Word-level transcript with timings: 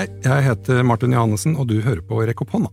Hei, 0.00 0.06
jeg 0.24 0.44
heter 0.46 0.78
Martin 0.88 1.12
Johannessen, 1.12 1.58
og 1.60 1.66
du 1.68 1.74
hører 1.84 2.00
på 2.00 2.22
Rekk 2.24 2.38
opp 2.40 2.54
hånda. 2.54 2.70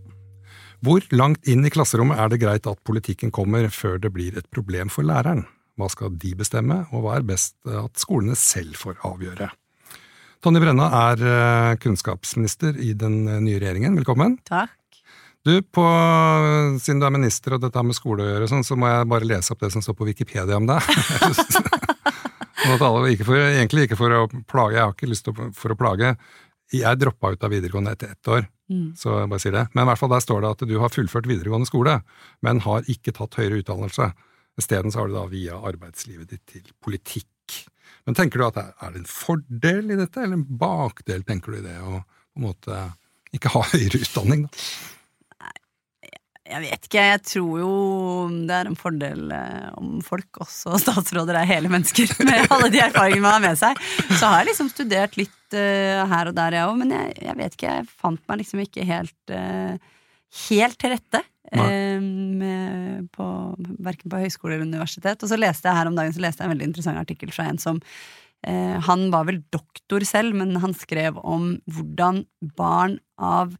Hvor 0.80 1.04
langt 1.12 1.44
inn 1.44 1.60
i 1.60 1.68
klasserommet 1.68 2.16
er 2.16 2.30
det 2.32 2.38
greit 2.40 2.64
at 2.70 2.78
politikken 2.88 3.28
kommer 3.36 3.66
før 3.68 3.98
det 4.00 4.08
blir 4.14 4.38
et 4.40 4.46
problem 4.48 4.88
for 4.88 5.04
læreren? 5.04 5.42
Hva 5.76 5.90
skal 5.92 6.14
de 6.22 6.32
bestemme, 6.38 6.78
og 6.88 7.04
hva 7.04 7.18
er 7.18 7.26
best 7.28 7.58
at 7.68 8.00
skolene 8.00 8.32
selv 8.32 8.80
får 8.80 8.96
avgjøre? 9.04 9.50
Tonje 10.40 10.64
Brenna 10.64 10.88
er 11.02 11.26
eh, 11.34 11.74
kunnskapsminister 11.84 12.80
i 12.80 12.94
den 12.96 13.20
eh, 13.26 13.42
nye 13.44 13.60
regjeringen. 13.60 14.00
Velkommen. 14.00 14.38
Takk. 14.48 14.72
Du, 15.44 15.52
på, 15.60 15.84
Siden 16.80 17.04
du 17.04 17.10
er 17.10 17.16
minister 17.18 17.58
og 17.58 17.64
dette 17.66 17.76
har 17.76 17.84
med 17.84 18.00
skole 18.00 18.24
å 18.24 18.32
gjøre, 18.32 18.48
sånn, 18.54 18.64
så 18.64 18.80
må 18.80 18.88
jeg 18.88 19.12
bare 19.12 19.32
lese 19.34 19.52
opp 19.52 19.68
det 19.68 19.74
som 19.76 19.84
står 19.84 20.00
på 20.00 20.08
Wikipedia 20.08 20.56
om 20.56 20.72
deg. 20.72 20.80
Sånn 22.58 22.74
at 22.74 22.82
alle, 22.82 23.12
ikke 23.12 23.24
for, 23.28 23.38
egentlig 23.38 23.84
ikke 23.86 23.96
for 24.00 24.12
å 24.16 24.26
plage, 24.50 24.74
jeg 24.74 24.82
har 24.82 24.96
ikke 24.96 25.08
lyst 25.12 25.28
til 25.28 25.36
å, 25.36 25.52
for 25.54 25.72
å 25.72 25.76
plage. 25.78 26.16
Jeg 26.72 26.98
droppa 27.00 27.32
ut 27.32 27.44
av 27.44 27.50
videregående 27.54 27.92
etter 27.96 28.12
ett 28.12 28.28
år, 28.28 28.46
Mm. 28.68 28.92
så 29.00 29.14
jeg 29.22 29.28
bare 29.30 29.40
sier 29.40 29.52
det. 29.52 29.68
Men 29.72 29.86
i 29.86 29.88
hvert 29.88 29.98
fall 29.98 30.10
der 30.12 30.20
står 30.20 30.42
det 30.44 30.48
at 30.50 30.68
du 30.68 30.74
har 30.78 30.90
fullført 30.92 31.24
videregående 31.26 31.66
skole, 31.66 32.02
men 32.44 32.60
har 32.60 32.82
ikke 32.84 33.14
tatt 33.16 33.38
høyere 33.40 33.62
utdannelse. 33.62 34.10
Isteden 34.60 34.92
så 34.92 35.00
har 35.00 35.08
du 35.08 35.14
da 35.14 35.22
via 35.30 35.56
arbeidslivet 35.56 36.28
ditt 36.28 36.44
til 36.46 36.66
politikk. 36.84 37.64
Men 38.04 38.14
tenker 38.18 38.38
du 38.38 38.44
at 38.44 38.58
det 38.58 38.66
er, 38.68 38.90
det 38.92 39.00
en 39.00 39.08
fordel 39.08 39.90
i 39.94 39.96
dette, 39.96 40.20
eller 40.20 40.36
en 40.36 40.44
bakdel, 40.60 41.24
tenker 41.24 41.52
du 41.52 41.58
i 41.62 41.64
det, 41.64 41.78
å 41.80 42.02
på 42.04 42.42
en 42.42 42.44
måte 42.44 42.82
ikke 43.32 43.54
ha 43.54 43.62
høyere 43.72 44.02
utdanning? 44.04 44.42
da? 44.44 44.97
Jeg 46.48 46.64
vet 46.64 46.86
ikke, 46.88 47.02
jeg 47.12 47.20
tror 47.28 47.58
jo 47.60 47.72
det 48.48 48.54
er 48.56 48.70
en 48.70 48.78
fordel 48.78 49.34
eh, 49.34 49.68
om 49.76 49.98
folk, 50.04 50.40
også 50.44 50.78
statsråder, 50.84 51.36
er 51.40 51.50
hele 51.50 51.72
mennesker 51.72 52.10
med 52.28 52.48
alle 52.54 52.70
de 52.72 52.80
erfaringene 52.86 53.26
man 53.26 53.36
har 53.36 53.44
med 53.50 53.60
seg. 53.60 53.82
Så 54.14 54.22
har 54.24 54.40
jeg 54.40 54.50
liksom 54.52 54.72
studert 54.72 55.18
litt 55.20 55.56
uh, 55.56 56.08
her 56.08 56.32
og 56.32 56.36
der, 56.36 56.56
jeg 56.58 56.70
òg, 56.70 56.80
men 56.80 56.96
jeg, 56.96 57.14
jeg 57.28 57.38
vet 57.42 57.56
ikke, 57.58 57.76
jeg 57.78 57.88
fant 58.00 58.24
meg 58.30 58.42
liksom 58.42 58.64
ikke 58.64 58.88
helt 58.88 59.34
uh, 59.34 59.76
helt 60.48 60.78
til 60.80 60.94
rette. 60.94 61.22
eh, 62.44 63.04
på, 63.14 63.26
verken 63.80 64.12
på 64.12 64.20
høyskole 64.20 64.56
eller 64.56 64.68
universitet. 64.68 65.22
Og 65.22 65.30
så 65.30 65.38
leste 65.40 65.68
jeg 65.68 65.78
her 65.78 65.88
om 65.88 65.96
dagen 65.96 66.12
så 66.12 66.20
leste 66.20 66.42
jeg 66.42 66.50
en 66.50 66.54
veldig 66.54 66.68
interessant 66.68 67.00
artikkel 67.00 67.32
fra 67.32 67.48
en 67.48 67.60
som 67.62 67.80
uh, 67.80 68.76
Han 68.88 69.08
var 69.14 69.28
vel 69.30 69.40
doktor 69.54 70.04
selv, 70.08 70.36
men 70.36 70.58
han 70.60 70.76
skrev 70.76 71.18
om 71.22 71.54
hvordan 71.64 72.26
barn 72.58 72.98
av 73.16 73.56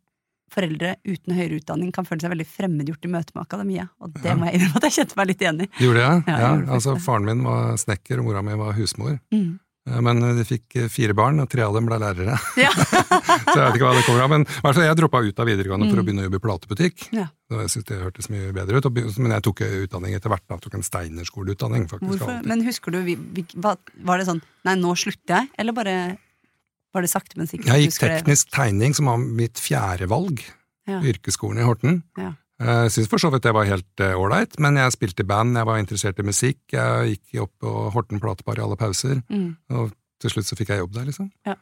foreldre 0.51 0.97
uten 1.07 1.35
høyere 1.37 1.61
utdanning 1.61 1.93
kan 1.93 2.05
føle 2.09 2.21
seg 2.25 2.31
veldig 2.35 2.47
fremmedgjort 2.49 3.05
i 3.05 3.13
møte 3.13 3.35
med 3.35 3.45
akademia. 3.47 3.89
Og 4.01 4.13
det 4.15 4.25
Ja. 4.25 4.35
må 4.37 4.47
jeg 4.51 4.61
innrømme 4.61 4.77
at 4.77 4.83
jeg 4.89 4.93
kjente 4.99 5.17
meg 5.17 5.27
litt 5.29 5.41
igjen 5.41 5.63
i. 5.63 5.69
Gjorde 5.79 6.03
jeg? 6.05 6.25
Ja, 6.27 6.33
jeg 6.33 6.41
Ja, 6.41 6.53
gjorde 6.57 6.75
altså. 6.79 6.99
Faren 7.01 7.25
min 7.25 7.43
var 7.45 7.77
snekker, 7.77 8.19
og 8.19 8.25
mora 8.25 8.43
mi 8.43 8.55
var 8.55 8.73
husmor. 8.75 9.21
Mm. 9.33 9.59
Eh, 9.89 10.01
Men 10.05 10.21
de 10.21 10.45
fikk 10.45 10.77
eh, 10.77 10.89
fire 10.89 11.15
barn, 11.15 11.41
og 11.41 11.49
tre 11.49 11.63
av 11.63 11.73
dem 11.73 11.87
ble 11.87 11.97
lærere. 11.99 12.37
Ja. 12.61 12.69
Så 13.49 13.57
jeg 13.57 13.65
vet 13.65 13.77
ikke 13.79 13.87
hva 13.89 13.95
det 13.97 14.05
kommer 14.05 14.23
av. 14.25 14.31
Men 14.31 14.45
fall, 14.45 14.75
jeg 14.85 14.97
droppa 14.99 15.23
ut 15.25 15.39
av 15.41 15.47
videregående 15.49 15.89
for 15.89 15.97
å 15.97 16.03
Mm. 16.03 16.07
begynne 16.07 16.21
å 16.21 16.29
jobbe 16.29 16.41
i 16.41 16.45
platebutikk. 16.45 17.09
Ja. 17.13 17.29
Jeg 17.51 17.69
syntes 17.73 17.89
det 17.89 18.01
hørtes 18.05 18.29
mye 18.29 18.53
bedre 18.53 18.77
ut, 18.77 19.19
men 19.19 19.33
jeg 19.33 19.43
tok 19.43 19.61
utdanning 19.65 20.13
etter 20.15 20.29
hvert. 20.29 20.45
Jeg 20.51 20.61
tok 20.61 20.75
en 20.75 20.83
Steinerskoleutdanning. 20.83 21.89
faktisk. 21.89 22.19
Hvorfor? 22.21 22.45
Men 22.45 22.61
husker 22.67 22.91
du, 22.93 23.01
var 24.05 24.19
det 24.19 24.27
sånn 24.29 24.43
Nei, 24.65 24.75
nå 24.75 24.93
slutter 24.95 25.39
jeg? 25.41 25.49
Eller 25.59 25.73
bare 25.73 26.19
var 26.95 27.05
det 27.05 27.11
sakte, 27.13 27.37
men 27.37 27.47
sikkert? 27.51 27.69
Jeg 27.73 27.89
gikk 27.89 27.99
teknisk 28.01 28.51
tegning, 28.55 28.95
som 28.97 29.07
var 29.11 29.19
mitt 29.19 29.61
fjerde 29.61 30.09
valg. 30.11 30.41
Ja. 30.89 31.01
Yrkesskolen 31.05 31.61
i 31.61 31.67
Horten. 31.67 32.03
Ja. 32.17 32.33
Jeg 32.59 32.91
syns 32.91 33.07
for 33.13 33.23
så 33.23 33.29
vidt 33.31 33.45
det 33.45 33.53
var 33.55 33.69
helt 33.69 34.01
eh, 34.03 34.17
ålreit, 34.19 34.57
men 34.59 34.75
jeg 34.81 34.91
spilte 34.97 35.23
i 35.23 35.29
band, 35.29 35.55
jeg 35.61 35.69
var 35.69 35.79
interessert 35.79 36.19
i 36.19 36.25
musikk, 36.27 36.59
jeg 36.75 37.13
gikk 37.19 37.43
opp 37.45 37.53
på 37.63 37.75
Horten 37.95 38.19
platepar 38.23 38.59
i 38.59 38.65
alle 38.65 38.79
pauser, 38.81 39.21
Mm. 39.31 39.53
og 39.71 39.93
til 40.19 40.31
slutt 40.33 40.49
så 40.49 40.57
fikk 40.59 40.73
jeg 40.73 40.81
jobb 40.83 40.97
der, 40.97 41.05
liksom. 41.07 41.29
Ja. 41.47 41.55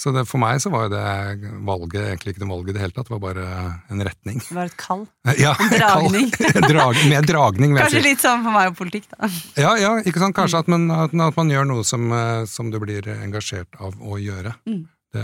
Så 0.00 0.10
det, 0.14 0.24
for 0.26 0.40
meg 0.42 0.58
så 0.58 0.70
var 0.72 0.88
jo 0.88 0.92
det 0.96 1.50
valget 1.62 2.00
egentlig 2.08 2.32
ikke 2.34 2.42
noe 2.42 2.56
valg 2.56 2.70
i 2.70 2.74
det 2.74 2.80
hele 2.82 2.94
tatt, 2.96 3.06
det 3.06 3.14
var 3.14 3.20
bare 3.22 3.44
en 3.92 4.00
retning. 4.02 4.40
Det 4.42 4.56
var 4.56 4.70
et 4.70 4.76
kall. 4.80 5.04
Ja, 5.44 5.52
dragning. 5.58 6.30
kall- 6.38 6.66
Drag, 6.72 7.02
med 7.12 7.28
dragning, 7.28 7.74
vil 7.76 7.82
jeg 7.82 7.86
Kanskje 7.92 8.02
litt 8.08 8.24
sånn 8.24 8.42
for 8.42 8.56
meg 8.56 8.72
og 8.72 8.78
politikk, 8.80 9.06
da. 9.14 9.28
Ja, 9.62 9.76
ja, 9.78 9.92
ikke 10.02 10.18
sant? 10.24 10.34
Kanskje 10.34 10.58
Mm. 10.64 10.64
at 10.64 10.72
man, 11.14 11.28
at, 11.28 11.36
man 11.38 11.52
gjør 11.54 11.68
noe 11.70 11.84
som, 11.86 12.08
eh, 12.12 12.44
som 12.50 12.70
du 12.72 12.80
blir 12.82 13.06
engasjert 13.14 13.78
av 13.78 13.94
å 14.02 14.18
gjøre. 14.18 14.56
Mm. 14.66 14.82
Det, 15.12 15.22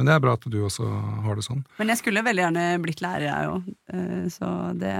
men 0.00 0.06
det 0.08 0.14
er 0.16 0.20
bra 0.24 0.32
at 0.32 0.44
du 0.48 0.56
også 0.64 0.86
har 1.26 1.36
det 1.36 1.42
sånn. 1.44 1.58
Men 1.78 1.90
jeg 1.92 2.00
skulle 2.00 2.22
veldig 2.24 2.40
gjerne 2.40 2.62
blitt 2.80 3.02
lærer, 3.04 3.26
jeg 3.28 3.50
òg. 3.52 3.66
Så 4.32 4.48
det 4.80 4.94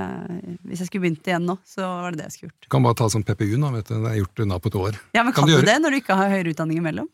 Hvis 0.68 0.82
jeg 0.82 0.90
skulle 0.90 1.06
begynt 1.06 1.24
igjen 1.30 1.46
nå, 1.48 1.56
så 1.64 1.86
var 2.02 2.12
det 2.12 2.20
det 2.20 2.26
jeg 2.28 2.34
skulle 2.34 2.50
gjort. 2.52 2.66
Du 2.66 2.68
kan 2.76 2.84
bare 2.84 2.98
ta 3.00 3.08
sånn 3.08 3.24
PPU 3.24 3.56
nå, 3.56 3.70
vet 3.78 3.88
du. 3.88 3.94
Det 4.04 4.10
er 4.12 4.18
gjort 4.20 4.42
unna 4.44 4.58
på 4.60 4.68
et 4.68 4.76
år. 4.76 4.98
Ja, 5.16 5.22
men 5.24 5.32
Kan 5.32 5.46
kan, 5.48 5.48
du 5.48 5.56
du, 5.56 5.64
det 5.70 5.78
når 5.80 5.96
du 5.96 6.00
ikke 6.02 6.18
har 6.20 6.28
høyere 6.34 6.52
utdanning 6.52 6.82
imellom? 6.82 7.08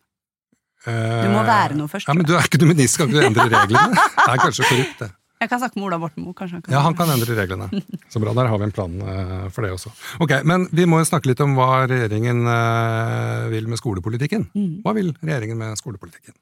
Du 0.85 1.29
må 1.33 1.45
være 1.47 1.75
noe 1.79 1.91
først, 1.91 2.09
Ja, 2.09 2.15
men 2.15 2.27
du 2.29 2.35
er 2.37 2.45
ikke 2.47 2.61
du 2.63 2.67
minister, 2.69 3.07
skal 3.07 3.09
ikke 3.09 3.23
du 3.23 3.31
endre 3.31 3.47
reglene? 3.51 4.05
Det 4.27 4.35
er 4.35 4.43
kanskje 4.43 4.69
korrupt, 4.69 5.01
det. 5.01 5.09
Jeg 5.37 5.51
kan 5.51 5.61
snakke 5.61 5.77
med 5.77 5.85
Ola 5.91 5.99
Borten 6.01 6.25
Moe, 6.25 6.33
kanskje 6.37 6.57
han 6.57 6.63
kan 6.65 6.73
Ja, 6.73 6.81
han 6.87 6.95
kan 6.97 7.11
endre 7.13 7.35
reglene. 7.37 7.67
Så 8.13 8.21
bra, 8.23 8.33
der 8.37 8.49
har 8.49 8.61
vi 8.61 8.65
en 8.65 8.73
plan 8.73 8.95
eh, 9.03 9.49
for 9.53 9.67
det 9.67 9.73
også. 9.75 9.93
Ok, 10.25 10.33
Men 10.49 10.65
vi 10.73 10.87
må 10.89 11.03
jo 11.03 11.09
snakke 11.09 11.29
litt 11.29 11.43
om 11.45 11.53
hva 11.59 11.83
regjeringen 11.85 12.47
eh, 12.49 13.49
vil 13.53 13.69
med 13.69 13.81
skolepolitikken. 13.81 14.47
Mm. 14.57 14.71
Hva 14.87 14.95
vil 14.97 15.13
regjeringen 15.21 15.61
med 15.61 15.77
skolepolitikken? 15.81 16.37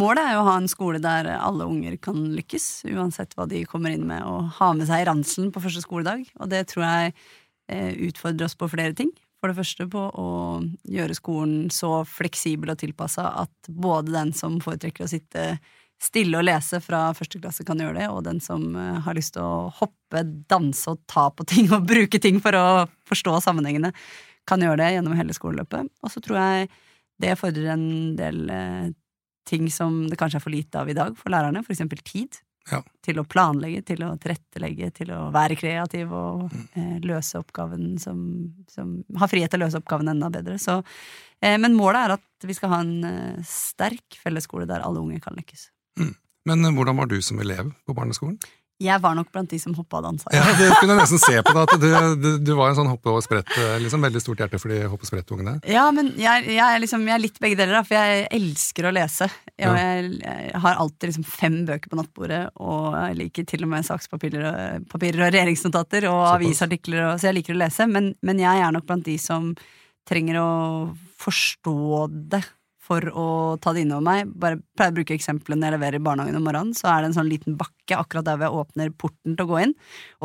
Målet 0.00 0.22
er 0.22 0.36
jo 0.38 0.44
å 0.44 0.46
ha 0.48 0.54
en 0.56 0.70
skole 0.70 1.00
der 1.02 1.28
alle 1.34 1.66
unger 1.68 1.98
kan 2.00 2.22
lykkes, 2.32 2.86
uansett 2.94 3.34
hva 3.36 3.44
de 3.50 3.64
kommer 3.68 3.92
inn 3.92 4.06
med, 4.08 4.24
og 4.24 4.54
ha 4.56 4.70
med 4.72 4.88
seg 4.88 5.02
i 5.02 5.08
ranselen 5.10 5.50
på 5.52 5.60
første 5.60 5.82
skoledag. 5.84 6.24
Og 6.40 6.48
det 6.48 6.62
tror 6.70 6.86
jeg 6.86 7.12
eh, 7.68 7.92
utfordrer 8.08 8.48
oss 8.48 8.56
på 8.56 8.70
flere 8.72 8.96
ting. 8.96 9.12
For 9.40 9.50
det 9.50 9.56
første 9.56 9.86
på 9.88 10.00
å 10.20 10.30
gjøre 10.84 11.16
skolen 11.16 11.70
så 11.72 12.02
fleksibel 12.04 12.74
og 12.74 12.80
tilpassa 12.82 13.30
at 13.40 13.70
både 13.72 14.12
den 14.12 14.34
som 14.36 14.58
foretrekker 14.60 15.06
å 15.06 15.10
sitte 15.10 15.54
stille 16.00 16.38
og 16.38 16.46
lese 16.48 16.80
fra 16.80 17.10
første 17.16 17.40
klasse, 17.42 17.64
kan 17.66 17.80
gjøre 17.80 17.98
det, 17.98 18.08
og 18.08 18.24
den 18.24 18.40
som 18.40 18.70
eh, 18.76 19.00
har 19.04 19.16
lyst 19.16 19.34
til 19.36 19.44
å 19.44 19.68
hoppe, 19.80 20.22
danse 20.48 20.88
og 20.92 21.02
ta 21.10 21.28
på 21.28 21.44
ting 21.48 21.68
og 21.76 21.84
bruke 21.88 22.20
ting 22.22 22.40
for 22.42 22.56
å 22.56 22.66
forstå 23.08 23.36
sammenhengene, 23.44 23.92
kan 24.48 24.64
gjøre 24.64 24.80
det 24.80 24.94
gjennom 24.94 25.16
hele 25.18 25.36
skoleløpet. 25.36 25.90
Og 26.00 26.12
så 26.12 26.22
tror 26.24 26.40
jeg 26.40 26.70
det 27.20 27.36
fordrer 27.36 27.74
en 27.74 27.90
del 28.16 28.46
eh, 28.48 28.86
ting 29.48 29.68
som 29.72 30.06
det 30.08 30.16
kanskje 30.20 30.40
er 30.40 30.44
for 30.44 30.54
lite 30.54 30.80
av 30.80 30.88
i 30.88 30.96
dag 30.96 31.16
for 31.18 31.32
lærerne, 31.32 31.62
eksempel 31.68 32.00
tid. 32.06 32.40
Ja. 32.70 32.82
Til 33.02 33.18
å 33.18 33.24
planlegge, 33.26 33.80
til 33.88 34.02
å 34.04 34.10
tilrettelegge, 34.20 34.90
til 35.00 35.10
å 35.16 35.30
være 35.34 35.56
kreativ 35.58 36.12
og 36.12 36.42
Mm. 36.52 36.66
eh, 36.76 36.98
løse 37.08 37.40
oppgaven 37.40 37.98
som, 37.98 38.20
som 38.68 39.02
Ha 39.18 39.26
frihet 39.26 39.50
til 39.50 39.60
å 39.62 39.64
løse 39.66 39.80
oppgaven 39.80 40.08
enda 40.12 40.28
bedre. 40.30 40.58
Så, 40.60 40.82
eh, 41.42 41.56
men 41.58 41.74
målet 41.74 42.04
er 42.04 42.10
at 42.18 42.46
vi 42.46 42.54
skal 42.54 42.70
ha 42.70 42.80
en 42.84 43.04
eh, 43.04 43.42
sterk 43.42 44.20
fellesskole 44.22 44.66
der 44.66 44.84
alle 44.84 45.00
unge 45.00 45.20
kan 45.20 45.34
lykkes. 45.34 45.70
Men 46.46 46.64
eh, 46.64 46.70
hvordan 46.72 46.96
var 46.96 47.06
du 47.06 47.20
som 47.22 47.40
elev 47.40 47.72
på 47.86 47.94
barneskolen? 47.96 48.38
Jeg 48.80 48.96
var 49.04 49.12
nok 49.18 49.28
blant 49.32 49.50
de 49.52 49.58
som 49.60 49.74
hoppa 49.76 49.98
og 50.00 50.06
dansa. 50.06 50.30
Ja, 50.32 50.44
det 50.56 50.70
kunne 50.80 50.94
jeg 50.94 51.02
nesten 51.02 51.20
se 51.20 51.42
på 51.44 51.52
deg, 51.52 51.62
at 51.66 51.82
du, 51.82 51.88
du, 52.22 52.28
du 52.48 52.52
var 52.56 52.70
en 52.70 52.78
sånn 52.78 52.88
hoppe 52.88 53.12
og 53.12 53.20
sprett, 53.26 53.50
eh, 53.60 53.74
liksom 53.84 54.00
veldig 54.06 54.22
stort 54.24 54.40
hjerte 54.40 54.60
for 54.62 54.72
de 54.72 54.78
hoppe 54.88 55.04
og 55.04 55.10
sprett-ungene. 55.10 55.58
Ja, 55.68 55.82
men 55.92 56.08
jeg, 56.16 56.46
jeg, 56.48 56.62
er 56.64 56.80
liksom, 56.80 57.04
jeg 57.08 57.14
er 57.18 57.22
litt 57.26 57.40
begge 57.44 57.58
deler, 57.60 57.76
da, 57.76 57.82
for 57.84 57.98
jeg 57.98 58.24
elsker 58.40 58.88
å 58.88 58.94
lese. 58.96 59.28
Jeg, 59.28 59.68
Ja. 59.68 59.74
jeg, 59.76 60.14
jeg 60.24 60.60
har 60.64 60.78
alltid 60.80 61.10
liksom 61.10 61.26
fem 61.28 61.58
bøker 61.68 61.92
på 61.92 61.98
nattbordet, 62.00 62.40
og 62.64 62.94
jeg 62.96 63.18
liker 63.20 63.44
til 63.52 63.66
og 63.66 63.72
med 63.74 63.84
sakspapirer 63.84 64.46
og, 64.48 64.86
papirer 64.88 65.26
og 65.26 65.34
regjeringsnotater 65.34 66.06
og 66.08 66.16
Såpass. 66.22 66.38
avisartikler, 66.38 67.02
og, 67.10 67.20
så 67.20 67.28
jeg 67.28 67.38
liker 67.42 67.58
å 67.58 67.60
lese. 67.60 67.86
Men, 67.92 68.14
men 68.24 68.40
jeg 68.40 68.64
er 68.64 68.72
nok 68.78 68.88
blant 68.88 69.04
de 69.04 69.18
som 69.20 69.52
trenger 70.08 70.40
å 70.40 70.48
forstå 71.20 71.76
det 72.32 72.40
for 72.90 73.06
å 73.14 73.26
ta 73.62 73.72
det 73.74 73.84
innover 73.84 74.06
meg. 74.06 74.30
Bare 74.42 74.58
pleier 74.74 74.90
å 74.90 74.96
bruke 74.98 75.14
eksempelet 75.14 75.60
når 75.60 75.68
jeg 75.68 75.76
leverer 75.78 75.98
i 76.00 76.04
barnehagen 76.08 76.38
om 76.40 76.46
morgenen, 76.48 76.74
så 76.76 76.90
er 76.90 77.02
det 77.04 77.10
en 77.10 77.18
sånn 77.20 77.30
liten 77.30 77.58
bakke 77.60 77.98
akkurat 77.98 78.26
der 78.26 78.40
hvor 78.40 78.48
jeg 78.48 78.64
åpner 78.64 78.94
porten 78.98 79.36
til 79.36 79.46
å 79.46 79.50
gå 79.52 79.60
inn. 79.62 79.74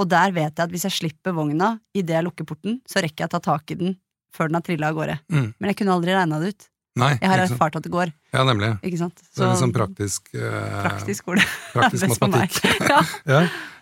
Og 0.01 0.09
der 0.09 0.33
vet 0.35 0.55
jeg 0.55 0.63
at 0.65 0.73
hvis 0.73 0.87
jeg 0.89 0.97
slipper 0.99 1.35
vogna 1.37 1.75
idet 1.94 2.17
jeg 2.17 2.25
lukker 2.25 2.47
porten, 2.50 2.79
så 2.89 3.03
rekker 3.06 3.25
jeg 3.25 3.31
å 3.31 3.35
ta 3.38 3.44
tak 3.53 3.75
i 3.75 3.79
den 3.81 4.00
før 4.35 4.50
den 4.50 4.57
har 4.59 4.65
trilla 4.65 4.89
av 4.89 4.97
gårde. 4.97 5.19
Mm. 5.31 5.51
Men 5.53 5.71
jeg 5.71 5.79
kunne 5.81 5.94
aldri 5.95 6.15
regna 6.15 6.41
det 6.41 6.56
ut. 6.56 6.67
Nei, 6.95 7.12
Jeg 7.19 7.27
har 7.27 7.41
erfart 7.44 7.75
at 7.75 7.83
det 7.83 7.91
går. 7.91 8.12
Ja, 8.31 8.45
nemlig. 8.47 8.69
Ikke 8.88 9.01
sant? 9.01 9.19
Det 9.19 9.44
er 9.44 9.50
litt 9.51 9.59
sånn 9.59 9.73
praktisk, 9.75 10.29
eh, 10.31 10.75
praktisk 10.79 11.25
skole. 11.25 11.44
praktisk 11.75 12.06
Best 12.07 12.21
for 12.21 12.31
meg. 12.31 12.47
matematikk. 12.47 12.88
Ja. 12.91 13.01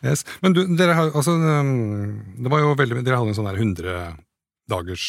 Ja, 0.03 0.11
yes. 0.11 0.25
Men 0.41 0.55
du, 0.57 0.63
dere 0.75 0.95
har 0.97 1.13
altså 1.13 1.35
um, 1.37 2.33
Det 2.41 2.49
var 2.51 2.59
jo 2.59 2.73
veldig 2.75 3.03
Dere 3.05 3.19
hadde 3.21 3.31
en 3.31 3.37
sånn 3.37 3.47
der 3.47 3.59
100 3.61 3.93
dagers 4.73 5.05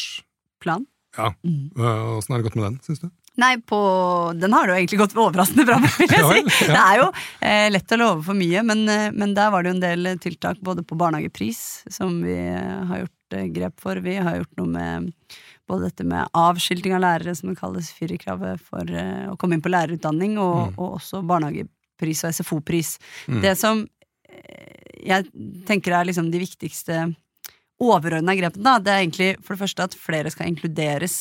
Plan. 0.63 0.85
Ja. 1.17 1.33
Mm. 1.43 1.73
Uh, 1.75 2.21
har 2.21 2.37
det 2.37 2.45
gått 2.45 2.59
med 2.59 2.67
den, 2.67 2.77
syns 2.85 3.01
du? 3.01 3.09
Nei, 3.37 3.57
på 3.67 3.77
Den 4.39 4.53
har 4.55 4.67
det 4.67 4.73
jo 4.73 4.79
egentlig 4.79 4.99
gått 5.01 5.15
overraskende 5.19 5.65
bra 5.67 5.77
med, 5.83 5.91
vil 5.99 6.13
jeg 6.15 6.25
si. 6.51 6.67
ja. 6.67 6.71
Det 6.71 6.83
er 6.83 6.99
jo 7.01 7.07
eh, 7.41 7.65
lett 7.73 7.91
å 7.91 7.97
love 7.99 8.23
for 8.29 8.37
mye, 8.39 8.61
men, 8.63 8.85
eh, 8.89 9.09
men 9.11 9.33
der 9.35 9.49
var 9.51 9.63
det 9.65 9.73
jo 9.73 9.75
en 9.75 9.83
del 9.83 10.11
tiltak 10.23 10.61
både 10.63 10.85
på 10.87 10.95
barnehagepris, 10.99 11.59
som 11.91 12.21
vi 12.23 12.37
eh, 12.37 12.85
har 12.91 13.03
gjort 13.03 13.35
eh, 13.39 13.49
grep 13.57 13.83
for. 13.83 13.99
Vi 14.05 14.15
har 14.15 14.37
gjort 14.39 14.55
noe 14.61 14.71
med 14.71 15.11
både 15.67 15.89
dette 15.89 16.05
med 16.07 16.29
avskilting 16.37 16.93
av 16.95 17.01
lærere, 17.03 17.35
som 17.35 17.49
det 17.51 17.59
kalles 17.59 17.91
firerkravet 17.97 18.61
for 18.63 18.87
eh, 18.87 19.27
å 19.31 19.35
komme 19.41 19.57
inn 19.57 19.65
på 19.65 19.73
lærerutdanning, 19.73 20.37
og, 20.39 20.55
Mm. 20.71 20.79
og 20.79 20.95
også 21.01 21.19
barnehagepris 21.27 22.23
og 22.27 22.33
SFO-pris. 22.39 22.95
Mm. 23.27 23.41
Det 23.43 23.55
som 23.59 23.83
jeg 25.05 25.27
tenker 25.67 25.93
er 25.99 26.07
liksom 26.07 26.31
de 26.33 26.39
viktigste 26.41 27.01
overordna 27.81 28.33
grepene, 28.37 28.63
da, 28.65 28.77
det 28.79 28.91
er 28.93 29.01
egentlig 29.03 29.29
for 29.43 29.55
det 29.55 29.61
første 29.65 29.85
at 29.89 29.95
flere 29.99 30.31
skal 30.33 30.47
inkluderes 30.49 31.15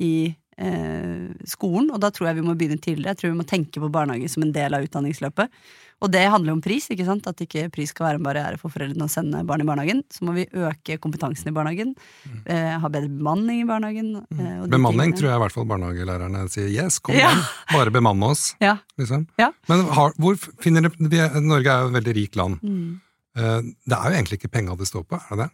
i 0.00 0.30
eh, 0.58 1.28
skolen, 1.48 1.92
og 1.94 2.00
da 2.02 2.12
tror 2.14 2.30
jeg 2.30 2.40
vi 2.40 2.46
må 2.46 2.56
begynne 2.58 2.80
tidligere. 2.80 3.14
Jeg 3.14 3.22
tror 3.22 3.32
vi 3.32 3.40
må 3.40 3.46
tenke 3.48 3.82
på 3.82 3.92
barnehage 3.92 4.30
som 4.32 4.44
en 4.44 4.54
del 4.54 4.76
av 4.76 4.86
utdanningsløpet. 4.86 5.60
Og 5.98 6.10
det 6.14 6.22
handler 6.30 6.52
jo 6.52 6.56
om 6.60 6.62
pris, 6.62 6.84
ikke 6.94 7.06
sant? 7.08 7.26
at 7.26 7.40
ikke 7.42 7.64
pris 7.74 7.90
skal 7.90 8.06
være 8.06 8.20
en 8.20 8.26
barriere 8.26 8.58
for 8.60 8.70
foreldrene 8.70 9.08
å 9.08 9.10
sende 9.10 9.40
barn 9.46 9.64
i 9.64 9.66
barnehagen. 9.66 10.04
Så 10.14 10.26
må 10.26 10.36
vi 10.36 10.46
øke 10.46 10.98
kompetansen 11.02 11.50
i 11.50 11.54
barnehagen, 11.54 11.94
mm. 12.22 12.44
eh, 12.54 12.76
ha 12.78 12.90
bedre 12.92 13.10
bemanning 13.10 13.64
i 13.64 13.66
barnehagen. 13.66 14.12
Eh, 14.30 14.60
bemanning 14.70 15.16
tror 15.18 15.32
jeg 15.32 15.40
i 15.40 15.42
hvert 15.42 15.56
fall 15.56 15.66
barnehagelærerne 15.72 16.44
sier 16.54 16.70
yes, 16.70 17.00
kom 17.02 17.18
ja. 17.18 17.32
igjen, 17.32 17.44
bare 17.74 17.94
bemanne 17.94 18.32
oss. 18.34 18.52
Ja. 18.68 18.76
Liksom. 19.00 19.22
Ja. 19.38 19.52
Men 19.70 19.84
har, 19.94 20.12
hvor 20.20 20.36
finner 20.60 20.84
dere 20.98 21.40
Norge 21.40 21.72
er 21.72 21.84
jo 21.84 21.90
et 21.90 21.94
veldig 21.94 22.14
rikt 22.16 22.36
land. 22.36 22.58
Mm. 22.60 22.98
Eh, 23.38 23.58
det 23.88 23.98
er 23.98 24.12
jo 24.12 24.18
egentlig 24.18 24.38
ikke 24.40 24.52
penga 24.54 24.76
det 24.78 24.88
står 24.90 25.06
på, 25.08 25.18
er 25.18 25.34
det 25.34 25.46
det? 25.46 25.50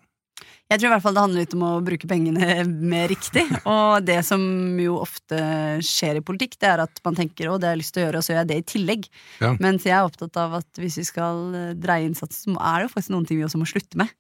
Jeg 0.72 0.81
tror 0.81 0.88
i 0.88 0.92
hvert 0.94 1.04
fall 1.04 1.14
det 1.16 1.22
handler 1.22 1.44
litt 1.44 1.54
om 1.54 1.64
å 1.66 1.72
bruke 1.84 2.08
pengene 2.10 2.64
mer 2.94 3.08
riktig. 3.12 3.44
Og 3.69 4.04
det 4.06 4.20
som 4.26 4.42
jo 4.81 4.96
ofte 5.02 5.40
skjer 5.84 6.20
i 6.20 6.25
politikk, 6.25 6.56
det 6.62 6.70
er 6.70 6.84
at 6.86 7.02
man 7.04 7.19
tenker 7.19 7.50
å, 7.50 7.58
det 7.60 7.69
har 7.69 7.76
jeg 7.76 7.82
lyst 7.82 7.94
til 7.96 8.02
å 8.02 8.06
gjøre, 8.06 8.22
og 8.22 8.26
så 8.26 8.34
gjør 8.34 8.40
jeg 8.40 8.50
det 8.50 8.60
i 8.60 8.69
tillegg. 8.72 9.10
Ja. 9.44 9.52
Mens 9.62 9.86
jeg 9.86 9.96
er 9.96 10.08
opptatt 10.08 10.40
av 10.40 10.56
at 10.60 10.81
hvis 10.81 10.96
vi 11.02 11.06
skal 11.06 11.44
eh, 11.58 11.75
dreie 11.78 12.08
innsatsen, 12.08 12.56
er 12.56 12.81
det 12.81 12.88
jo 12.88 12.94
faktisk 12.94 13.14
noen 13.14 13.28
ting 13.28 13.40
vi 13.40 13.46
også 13.46 13.60
må 13.60 13.69
slutte 13.69 14.00
med. 14.00 14.10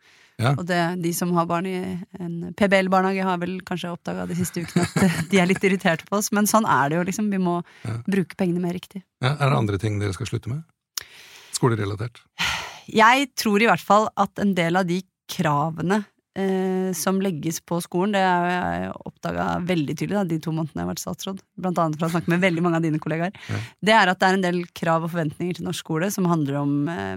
Ja. 0.42 0.50
Og 0.58 0.64
det, 0.66 0.80
de 1.02 1.12
som 1.14 1.30
har 1.36 1.46
barn 1.46 1.66
i 1.70 1.76
en 2.18 2.52
PBL-barnehage, 2.58 3.24
har 3.26 3.40
vel 3.42 3.56
kanskje 3.66 3.92
oppdaga 3.94 4.26
de 4.26 4.36
siste 4.38 4.64
ukene 4.64 4.86
at 4.90 5.30
de 5.30 5.40
er 5.40 5.48
litt 5.48 5.62
irriterte 5.64 6.06
på 6.08 6.18
oss, 6.18 6.32
men 6.34 6.50
sånn 6.50 6.66
er 6.66 6.90
det 6.90 6.98
jo, 6.98 7.06
liksom. 7.08 7.30
Vi 7.30 7.40
må 7.42 7.60
ja. 7.86 7.96
bruke 8.10 8.38
pengene 8.38 8.62
mer 8.62 8.74
riktig. 8.76 9.04
Ja, 9.22 9.36
er 9.36 9.48
det 9.48 9.58
andre 9.62 9.80
ting 9.80 10.00
dere 10.02 10.16
skal 10.16 10.28
slutte 10.30 10.50
med? 10.52 10.64
Skolerelatert? 11.54 12.20
Jeg 12.90 13.30
tror 13.38 13.62
i 13.62 13.68
hvert 13.70 13.82
fall 13.82 14.10
at 14.20 14.42
en 14.42 14.52
del 14.58 14.76
av 14.76 14.88
de 14.90 15.00
kravene 15.30 16.02
eh, 16.38 16.92
som 16.96 17.20
legges 17.22 17.60
på 17.64 17.78
skolen, 17.84 18.14
det 18.16 18.22
har 18.22 18.48
jeg 18.48 18.88
oppdaga 19.08 19.46
veldig 19.66 19.96
tydelig 19.96 20.16
da, 20.18 20.24
de 20.28 20.38
to 20.42 20.54
månedene 20.54 20.80
jeg 20.80 20.84
har 20.84 20.90
vært 20.90 21.02
statsråd, 21.04 21.44
blant 21.66 21.80
annet 21.80 22.00
for 22.00 22.08
å 22.08 22.14
snakke 22.14 22.32
med 22.32 22.42
veldig 22.42 22.64
mange 22.64 22.80
av 22.80 22.86
dine 22.86 23.00
kollegaer, 23.02 23.36
ja. 23.50 23.60
det 23.88 23.94
er 23.96 24.12
at 24.12 24.20
det 24.20 24.28
er 24.28 24.38
en 24.38 24.46
del 24.46 24.60
krav 24.76 25.06
og 25.06 25.14
forventninger 25.14 25.58
til 25.58 25.68
norsk 25.68 25.84
skole 25.84 26.10
som 26.14 26.28
handler 26.30 26.58
om 26.60 26.74
eh, 26.90 27.14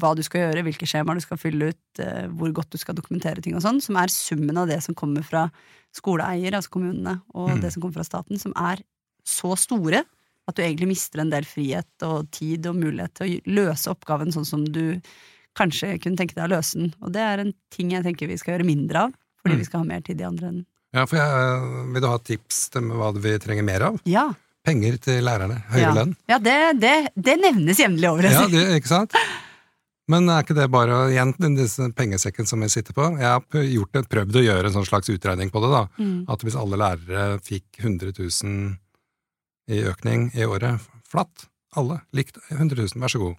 hva 0.00 0.14
du 0.18 0.22
skal 0.26 0.46
gjøre, 0.46 0.64
hvilke 0.68 0.88
skjemaer 0.90 1.20
du 1.20 1.26
skal 1.26 1.42
fylle 1.42 1.72
ut, 1.72 2.04
eh, 2.04 2.30
hvor 2.30 2.54
godt 2.60 2.72
du 2.76 2.80
skal 2.80 2.98
dokumentere 2.98 3.44
ting 3.44 3.58
og 3.58 3.66
sånn, 3.66 3.82
som 3.84 3.98
er 4.00 4.14
summen 4.14 4.62
av 4.62 4.70
det 4.70 4.80
som 4.86 4.96
kommer 4.98 5.26
fra 5.26 5.48
skoleeier, 5.96 6.54
altså 6.54 6.76
kommunene, 6.78 7.18
og 7.34 7.56
mm. 7.56 7.60
det 7.64 7.74
som 7.74 7.82
kommer 7.82 8.00
fra 8.00 8.06
staten, 8.06 8.38
som 8.38 8.54
er 8.58 8.82
så 9.26 9.56
store 9.58 10.04
at 10.48 10.56
du 10.56 10.62
egentlig 10.64 10.88
mister 10.90 11.22
en 11.22 11.30
del 11.30 11.46
frihet 11.46 12.06
og 12.06 12.30
tid 12.34 12.66
og 12.70 12.78
mulighet 12.78 13.12
til 13.18 13.36
å 13.36 13.58
løse 13.60 13.92
oppgaven 13.92 14.32
sånn 14.34 14.48
som 14.48 14.64
du 14.66 14.98
kanskje 15.58 15.96
kunne 16.02 16.18
tenke 16.18 16.36
deg 16.36 16.46
å 16.46 16.52
løse 16.54 16.78
den. 16.78 16.92
Og 17.04 17.14
det 17.14 17.24
er 17.24 17.42
en 17.42 17.54
ting 17.74 17.94
jeg 17.94 18.06
tenker 18.06 18.30
vi 18.30 18.38
skal 18.40 18.56
gjøre 18.56 18.68
mindre 18.68 19.06
av, 19.06 19.16
fordi 19.42 19.56
mm. 19.56 19.62
vi 19.62 19.68
skal 19.68 19.82
ha 19.82 19.88
mer 19.88 20.04
tid 20.06 20.22
i 20.22 20.28
andre 20.28 20.52
enden. 20.52 20.66
Ja, 20.90 21.04
for 21.06 21.20
jeg, 21.20 21.66
Vil 21.94 22.02
du 22.02 22.08
ha 22.10 22.16
tips 22.18 22.64
til 22.74 22.88
hva 22.98 23.12
vi 23.14 23.36
trenger 23.42 23.66
mer 23.66 23.84
av? 23.90 24.00
Ja. 24.10 24.30
Penger 24.66 24.96
til 25.00 25.22
lærerne. 25.24 25.60
Høyere 25.70 25.86
ja. 25.86 25.92
lønn. 25.96 26.16
Ja, 26.28 26.40
det, 26.42 26.56
det, 26.82 26.96
det 27.14 27.36
nevnes 27.40 27.80
jevnlig 27.80 28.10
over. 28.10 28.26
Ja, 28.26 28.44
det, 28.50 28.66
ikke 28.80 28.90
sant? 28.90 29.14
Men 30.10 30.26
er 30.32 30.42
ikke 30.42 30.56
det 30.58 30.66
bare 30.72 31.04
igjen 31.12 31.32
disse 31.54 31.86
pengesekken 31.94 32.48
som 32.48 32.62
vi 32.64 32.70
sitter 32.72 32.96
på? 32.96 33.06
Jeg 33.20 33.30
har 33.30 33.66
gjort 33.70 34.00
et, 34.00 34.08
prøvd 34.10 34.40
å 34.40 34.42
gjøre 34.42 34.70
en 34.70 34.76
sånn 34.80 34.88
slags 34.88 35.12
utregning 35.12 35.52
på 35.54 35.62
det. 35.62 35.70
da, 35.70 35.84
mm. 36.00 36.16
At 36.34 36.42
hvis 36.42 36.58
alle 36.58 36.80
lærere 36.80 37.38
fikk 37.46 37.78
100 37.78 38.16
000 38.18 39.76
i 39.76 39.84
økning 39.86 40.32
i 40.34 40.48
året, 40.48 40.82
flatt, 41.06 41.46
alle, 41.78 42.00
likt 42.16 42.40
100 42.48 42.74
000, 42.74 42.98
vær 42.98 43.12
så 43.12 43.22
god, 43.22 43.38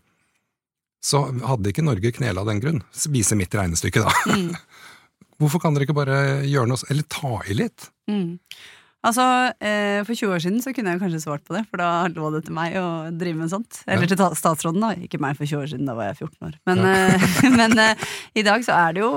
så 1.01 1.23
hadde 1.47 1.71
ikke 1.71 1.85
Norge 1.85 2.13
knela 2.13 2.43
den 2.47 2.61
grunn. 2.61 2.83
Viser 3.13 3.39
mitt 3.39 3.55
regnestykke, 3.57 4.05
da. 4.05 4.13
Mm. 4.29 4.51
Hvorfor 5.41 5.63
kan 5.63 5.73
dere 5.73 5.87
ikke 5.87 5.97
bare 5.97 6.19
gjøre 6.45 6.69
noe 6.69 6.91
Eller 6.93 7.07
ta 7.09 7.39
i 7.49 7.55
litt? 7.57 7.87
Mm. 8.11 8.37
Altså, 9.01 9.23
eh, 9.57 10.03
For 10.05 10.13
20 10.13 10.35
år 10.35 10.41
siden 10.43 10.61
så 10.61 10.73
kunne 10.77 10.93
jeg 10.93 11.01
kanskje 11.01 11.23
svart 11.23 11.41
på 11.47 11.55
det, 11.55 11.63
for 11.71 11.81
da 11.81 12.05
lå 12.13 12.29
det 12.35 12.43
til 12.45 12.53
meg 12.53 12.75
å 12.77 13.09
drive 13.09 13.39
med 13.39 13.49
sånt. 13.49 13.81
Eller 13.89 14.05
ja. 14.05 14.13
til 14.13 14.37
statsråden, 14.37 14.83
da. 14.83 14.93
Ikke 15.01 15.17
meg 15.21 15.39
for 15.39 15.49
20 15.49 15.63
år 15.63 15.71
siden, 15.71 15.87
da 15.89 15.95
var 15.97 16.11
jeg 16.11 16.27
14 16.27 16.49
år. 16.51 16.59
Men, 16.69 16.83
ja. 16.85 16.91
eh, 17.17 17.47
men 17.59 17.73
eh, 17.81 18.11
i 18.37 18.45
dag 18.45 18.61
så 18.67 18.77
er 18.77 18.93
det 18.93 19.01
jo 19.01 19.11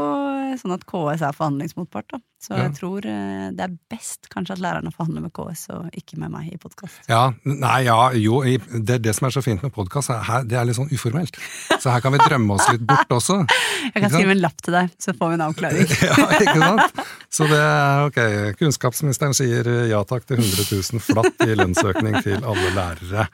sånn 0.62 0.76
at 0.78 0.86
KS 0.88 1.26
er 1.28 1.36
forhandlingsmotpart. 1.36 2.16
da. 2.16 2.22
Så 2.44 2.52
ja. 2.52 2.66
jeg 2.66 2.74
tror 2.76 3.06
eh, 3.08 3.46
det 3.56 3.64
er 3.64 3.76
best 3.88 4.28
kanskje 4.32 4.58
at 4.58 4.60
lærerne 4.60 4.90
forhandler 4.92 5.24
med 5.24 5.32
KS 5.32 5.62
og 5.72 5.96
ikke 5.96 6.18
med 6.20 6.32
meg 6.34 6.50
i 6.52 6.58
podkast. 6.60 7.06
Ja, 7.08 7.30
nei, 7.48 7.78
ja, 7.86 7.96
jo, 8.20 8.42
det, 8.44 8.98
det 9.06 9.14
som 9.16 9.30
er 9.30 9.36
så 9.36 9.42
fint 9.44 9.64
med 9.64 9.72
podkast, 9.72 10.12
det 10.50 10.58
er 10.60 10.68
litt 10.68 10.76
sånn 10.76 10.92
uformelt. 10.92 11.38
Så 11.80 11.88
her 11.88 12.04
kan 12.04 12.12
vi 12.12 12.20
drømme 12.20 12.58
oss 12.58 12.68
litt 12.68 12.84
bort 12.84 13.16
også. 13.16 13.40
Jeg 13.88 13.96
kan 13.96 14.12
skrive 14.12 14.36
en 14.36 14.42
lapp 14.44 14.60
til 14.60 14.76
deg, 14.76 14.92
så 15.00 15.16
får 15.16 15.32
vi 15.32 15.38
en 15.38 15.46
avklaring. 15.46 15.96
ja, 16.10 16.28
ikke 16.36 16.56
sant? 16.60 17.02
Så 17.32 17.48
det 17.48 17.60
er 17.64 18.08
ok. 18.10 18.22
Kunnskapsministeren 18.60 19.36
sier 19.36 19.72
ja 19.88 20.04
takk 20.08 20.28
til 20.28 20.42
100 20.42 20.68
000 20.68 21.04
flatt 21.04 21.46
i 21.48 21.56
lønnsøkning 21.56 22.20
til 22.26 22.44
alle 22.44 22.72
lærere. 22.76 23.28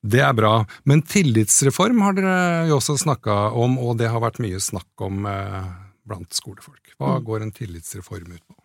Det 0.00 0.20
er 0.22 0.32
bra. 0.36 0.62
Men 0.88 1.02
tillitsreform 1.04 2.00
har 2.06 2.16
dere 2.16 2.68
jo 2.70 2.78
også 2.78 2.96
snakka 3.02 3.50
om, 3.58 3.76
og 3.82 3.98
det 4.00 4.08
har 4.12 4.22
vært 4.24 4.40
mye 4.42 4.60
snakk 4.62 5.04
om 5.04 5.26
eh, 5.28 5.72
blant 6.08 6.32
skolefolk. 6.36 6.87
Hva 6.98 7.18
går 7.24 7.44
en 7.44 7.54
tillitsreform 7.54 8.32
ut 8.34 8.44
på? 8.44 8.56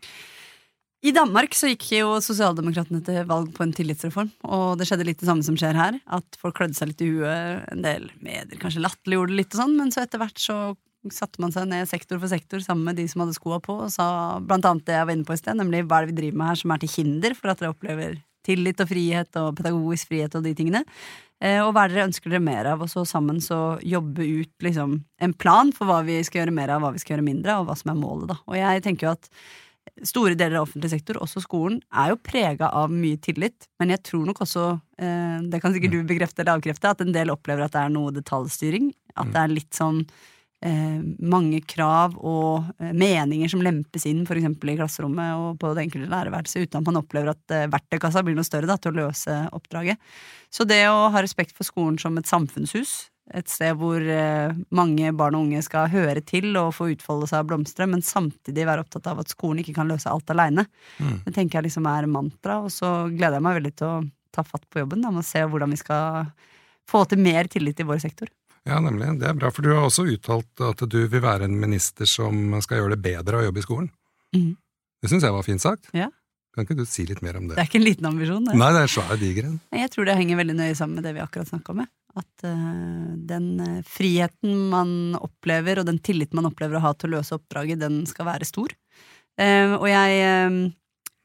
I 1.03 1.11
Danmark 1.11 1.51
så 1.51 1.67
gikk 1.67 1.89
jo 1.97 2.13
sosialdemokratene 2.23 3.01
til 3.03 3.25
valg 3.27 3.49
på 3.55 3.65
en 3.65 3.73
tillitsreform, 3.75 4.29
og 4.47 4.77
det 4.79 4.87
skjedde 4.87 5.07
litt 5.09 5.19
det 5.19 5.27
samme 5.27 5.43
som 5.43 5.57
skjer 5.59 5.75
her. 5.75 5.97
At 6.15 6.37
folk 6.39 6.55
klødde 6.61 6.77
seg 6.77 6.93
litt 6.93 7.03
i 7.03 7.09
huet, 7.11 7.65
en 7.73 7.83
del 7.83 8.07
medier 8.23 8.61
kanskje 8.61 8.85
latterliggjorde 8.85 9.33
det 9.33 9.41
litt 9.41 9.57
og 9.57 9.59
sånn, 9.65 9.75
men 9.81 9.91
så 9.91 10.05
etter 10.05 10.21
hvert 10.23 10.39
så 10.39 10.57
satte 11.11 11.43
man 11.43 11.51
seg 11.51 11.67
ned 11.67 11.89
sektor 11.91 12.21
for 12.21 12.31
sektor 12.31 12.63
sammen 12.63 12.87
med 12.87 13.01
de 13.01 13.09
som 13.11 13.25
hadde 13.25 13.35
skoa 13.35 13.59
på, 13.63 13.81
og 13.83 13.91
sa 13.91 14.07
blant 14.39 14.63
annet 14.69 14.87
det 14.87 14.95
jeg 14.95 15.09
var 15.09 15.17
inne 15.17 15.27
på 15.27 15.35
i 15.35 15.41
sted, 15.41 15.59
nemlig 15.59 15.83
hva 15.83 15.99
er 15.99 16.07
det 16.07 16.13
vi 16.13 16.19
driver 16.21 16.39
med 16.39 16.53
her 16.53 16.61
som 16.61 16.71
er 16.71 16.83
til 16.83 16.93
hinder 16.95 17.35
for 17.35 17.51
at 17.51 17.59
dere 17.59 17.75
opplever 17.75 18.15
tillit 18.45 18.81
og 18.83 18.89
frihet 18.89 19.39
og 19.41 19.55
pedagogisk 19.59 20.11
frihet 20.11 20.35
og 20.37 20.45
de 20.45 20.53
tingene. 20.57 20.83
Eh, 21.43 21.59
og 21.59 21.73
hva 21.75 21.87
dere 21.89 22.05
ønsker 22.07 22.31
dere 22.31 22.43
mer 22.43 22.69
av, 22.71 22.85
og 22.85 22.91
så 22.91 23.03
sammen 23.07 23.41
så 23.43 23.75
jobbe 23.83 24.23
ut 24.23 24.63
liksom 24.63 24.95
en 25.19 25.33
plan 25.35 25.73
for 25.75 25.89
hva 25.89 25.99
vi 26.07 26.21
skal 26.23 26.43
gjøre 26.43 26.55
mer 26.55 26.71
av, 26.71 26.85
hva 26.85 26.93
vi 26.95 27.03
skal 27.03 27.17
gjøre 27.17 27.27
mindre 27.27 27.57
av, 27.57 27.65
og 27.65 27.71
hva 27.71 27.77
som 27.79 27.91
er 27.91 27.99
målet, 27.99 28.29
da. 28.31 28.39
Og 28.47 28.57
jeg 28.59 28.83
tenker 28.85 29.09
jo 29.09 29.15
at 29.17 29.29
store 30.07 30.37
deler 30.39 30.57
av 30.57 30.69
offentlig 30.69 30.93
sektor, 30.93 31.19
også 31.21 31.43
skolen, 31.43 31.81
er 31.91 32.13
jo 32.13 32.21
prega 32.23 32.69
av 32.71 32.93
mye 32.93 33.19
tillit, 33.21 33.67
men 33.81 33.91
jeg 33.93 34.03
tror 34.07 34.23
nok 34.29 34.39
også, 34.45 34.67
eh, 35.03 35.39
det 35.51 35.59
kan 35.61 35.75
sikkert 35.75 35.97
du 35.97 36.03
bekrefte 36.07 36.43
eller 36.43 36.57
avkrefte, 36.57 36.93
at 36.95 37.03
en 37.03 37.15
del 37.15 37.33
opplever 37.33 37.65
at 37.65 37.75
det 37.75 37.83
er 37.83 37.91
noe 37.93 38.13
detaljstyring. 38.15 38.93
At 39.19 39.29
det 39.33 39.41
er 39.43 39.51
litt 39.51 39.75
sånn 39.77 39.99
mange 40.63 41.59
krav 41.67 42.13
og 42.19 42.69
eh, 42.79 42.91
meninger 42.95 43.49
som 43.51 43.63
lempes 43.65 44.05
inn 44.07 44.21
f.eks. 44.23 44.45
i 44.47 44.75
klasserommet 44.79 45.39
og 45.39 45.57
på 45.59 45.73
det 45.75 45.87
enkelte 45.87 46.11
lærerværelset, 46.11 46.67
uten 46.67 46.79
at 46.79 46.87
man 46.87 46.99
opplever 47.01 47.33
at 47.33 47.55
eh, 47.55 47.69
verktøykassa 47.71 48.23
blir 48.23 48.37
noe 48.37 48.47
større 48.47 48.69
da, 48.69 48.77
til 48.79 48.93
å 48.93 49.05
løse 49.05 49.39
oppdraget. 49.55 49.99
Så 50.53 50.67
det 50.69 50.85
å 50.87 51.09
ha 51.11 51.23
respekt 51.23 51.57
for 51.57 51.67
skolen 51.67 51.97
som 51.99 52.15
et 52.19 52.29
samfunnshus, 52.29 53.09
et 53.33 53.47
sted 53.51 53.75
hvor 53.79 54.03
eh, 54.03 54.55
mange 54.75 55.11
barn 55.15 55.37
og 55.37 55.47
unge 55.47 55.63
skal 55.65 55.91
høre 55.91 56.23
til 56.27 56.51
og 56.59 56.73
få 56.77 56.89
utfolde 56.93 57.29
seg 57.31 57.43
og 57.43 57.51
blomstre, 57.51 57.87
men 57.89 58.03
samtidig 58.05 58.67
være 58.67 58.83
opptatt 58.85 59.07
av 59.11 59.23
at 59.23 59.31
skolen 59.31 59.63
ikke 59.63 59.75
kan 59.79 59.91
løse 59.91 60.11
alt 60.11 60.31
aleine. 60.31 60.67
Mm. 60.99 61.21
Det 61.25 61.35
tenker 61.35 61.59
jeg 61.59 61.69
liksom 61.69 61.87
er 61.91 62.09
mantra, 62.11 62.61
og 62.63 62.71
så 62.71 63.09
gleder 63.11 63.39
jeg 63.39 63.47
meg 63.47 63.59
veldig 63.59 63.75
til 63.79 63.89
å 63.89 64.03
ta 64.33 64.43
fatt 64.47 64.67
på 64.71 64.83
jobben 64.83 65.03
da, 65.03 65.11
med 65.13 65.23
å 65.23 65.27
se 65.27 65.43
hvordan 65.43 65.75
vi 65.75 65.79
skal 65.79 66.31
få 66.89 67.05
til 67.07 67.21
mer 67.23 67.47
tillit 67.51 67.79
i 67.79 67.87
vår 67.87 68.01
sektor. 68.03 68.31
Ja, 68.67 68.79
nemlig. 68.79 69.09
Det 69.19 69.27
er 69.27 69.35
bra, 69.35 69.51
for 69.51 69.65
du 69.65 69.73
har 69.73 69.85
også 69.85 70.05
uttalt 70.07 70.63
at 70.63 70.83
du 70.87 70.99
vil 71.01 71.23
være 71.23 71.49
en 71.49 71.55
minister 71.59 72.07
som 72.07 72.55
skal 72.63 72.79
gjøre 72.79 72.95
det 72.95 73.03
bedre 73.03 73.41
å 73.41 73.47
jobbe 73.47 73.59
i 73.59 73.65
skolen. 73.65 73.89
Mm. 74.35 74.53
Det 75.03 75.11
syns 75.11 75.25
jeg 75.27 75.35
var 75.35 75.43
fint 75.43 75.63
sagt. 75.63 75.89
Ja. 75.95 76.07
Kan 76.53 76.67
ikke 76.67 76.77
du 76.77 76.85
si 76.87 77.03
litt 77.09 77.23
mer 77.25 77.39
om 77.39 77.49
det? 77.49 77.57
Det 77.57 77.63
er 77.63 77.67
ikke 77.67 77.79
en 77.81 77.87
liten 77.87 78.07
ambisjon, 78.07 78.45
det. 78.45 78.55
Nei, 78.61 78.69
det 78.75 78.85
er 78.85 78.91
svær 78.93 79.17
diger 79.19 79.49
en. 79.49 79.57
Jeg 79.73 79.91
tror 79.91 80.07
det 80.07 80.15
henger 80.19 80.39
veldig 80.39 80.55
nøye 80.59 80.77
sammen 80.77 80.99
med 80.99 81.07
det 81.07 81.15
vi 81.17 81.23
akkurat 81.23 81.49
snakka 81.49 81.73
om. 81.73 81.81
At 82.21 82.45
uh, 82.45 83.09
den 83.31 83.47
uh, 83.57 83.79
friheten 83.89 84.59
man 84.69 85.17
opplever, 85.17 85.81
og 85.81 85.89
den 85.89 85.97
tilliten 86.05 86.37
man 86.37 86.47
opplever 86.51 86.77
å 86.77 86.83
ha 86.85 86.93
til 86.93 87.09
å 87.09 87.17
løse 87.17 87.35
oppdraget, 87.39 87.81
den 87.81 88.03
skal 88.07 88.29
være 88.29 88.47
stor. 88.47 88.75
Uh, 89.41 89.75
og 89.79 89.87
jeg, 89.89 90.69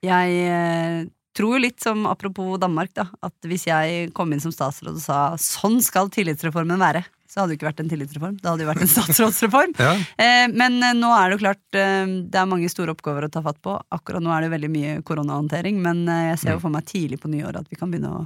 jeg 0.08 1.06
tror 1.38 1.56
jo 1.56 1.62
litt 1.62 1.78
som 1.84 2.06
apropos 2.10 2.58
Danmark, 2.60 2.92
da, 2.98 3.08
at 3.24 3.48
hvis 3.48 3.68
jeg 3.70 4.10
kom 4.16 4.34
inn 4.34 4.42
som 4.42 4.54
statsråd 4.54 4.98
og 4.98 5.04
sa 5.04 5.20
sånn 5.40 5.78
skal 5.84 6.10
tillitsreformen 6.12 6.82
være, 6.82 7.04
så 7.28 7.42
hadde 7.42 7.52
det 7.52 7.58
ikke 7.58 7.68
vært 7.68 7.80
en 7.82 7.90
tillitsreform. 7.90 8.36
Det 8.40 8.48
hadde 8.48 8.64
jo 8.64 8.70
vært 8.70 8.84
en 8.86 8.92
statsrådsreform. 8.96 9.74
ja. 9.78 9.94
eh, 10.24 10.44
men 10.48 10.80
eh, 10.82 10.94
nå 10.96 11.10
er 11.12 11.28
det 11.28 11.36
jo 11.36 11.42
klart 11.44 11.76
eh, 11.78 12.04
det 12.24 12.40
er 12.40 12.48
mange 12.48 12.70
store 12.72 12.94
oppgaver 12.96 13.26
å 13.26 13.32
ta 13.32 13.42
fatt 13.44 13.60
på. 13.64 13.74
Akkurat 13.94 14.24
nå 14.24 14.32
er 14.34 14.46
det 14.46 14.54
veldig 14.54 14.70
mye 14.72 14.94
koronahåndtering, 15.06 15.82
men 15.84 16.06
jeg 16.08 16.38
ser 16.40 16.54
jo 16.56 16.62
mm. 16.62 16.64
for 16.64 16.74
meg 16.74 16.88
tidlig 16.88 17.20
på 17.20 17.32
nyåret 17.32 17.60
at 17.60 17.68
vi 17.68 17.78
kan 17.78 17.92
begynne 17.92 18.14
å 18.16 18.24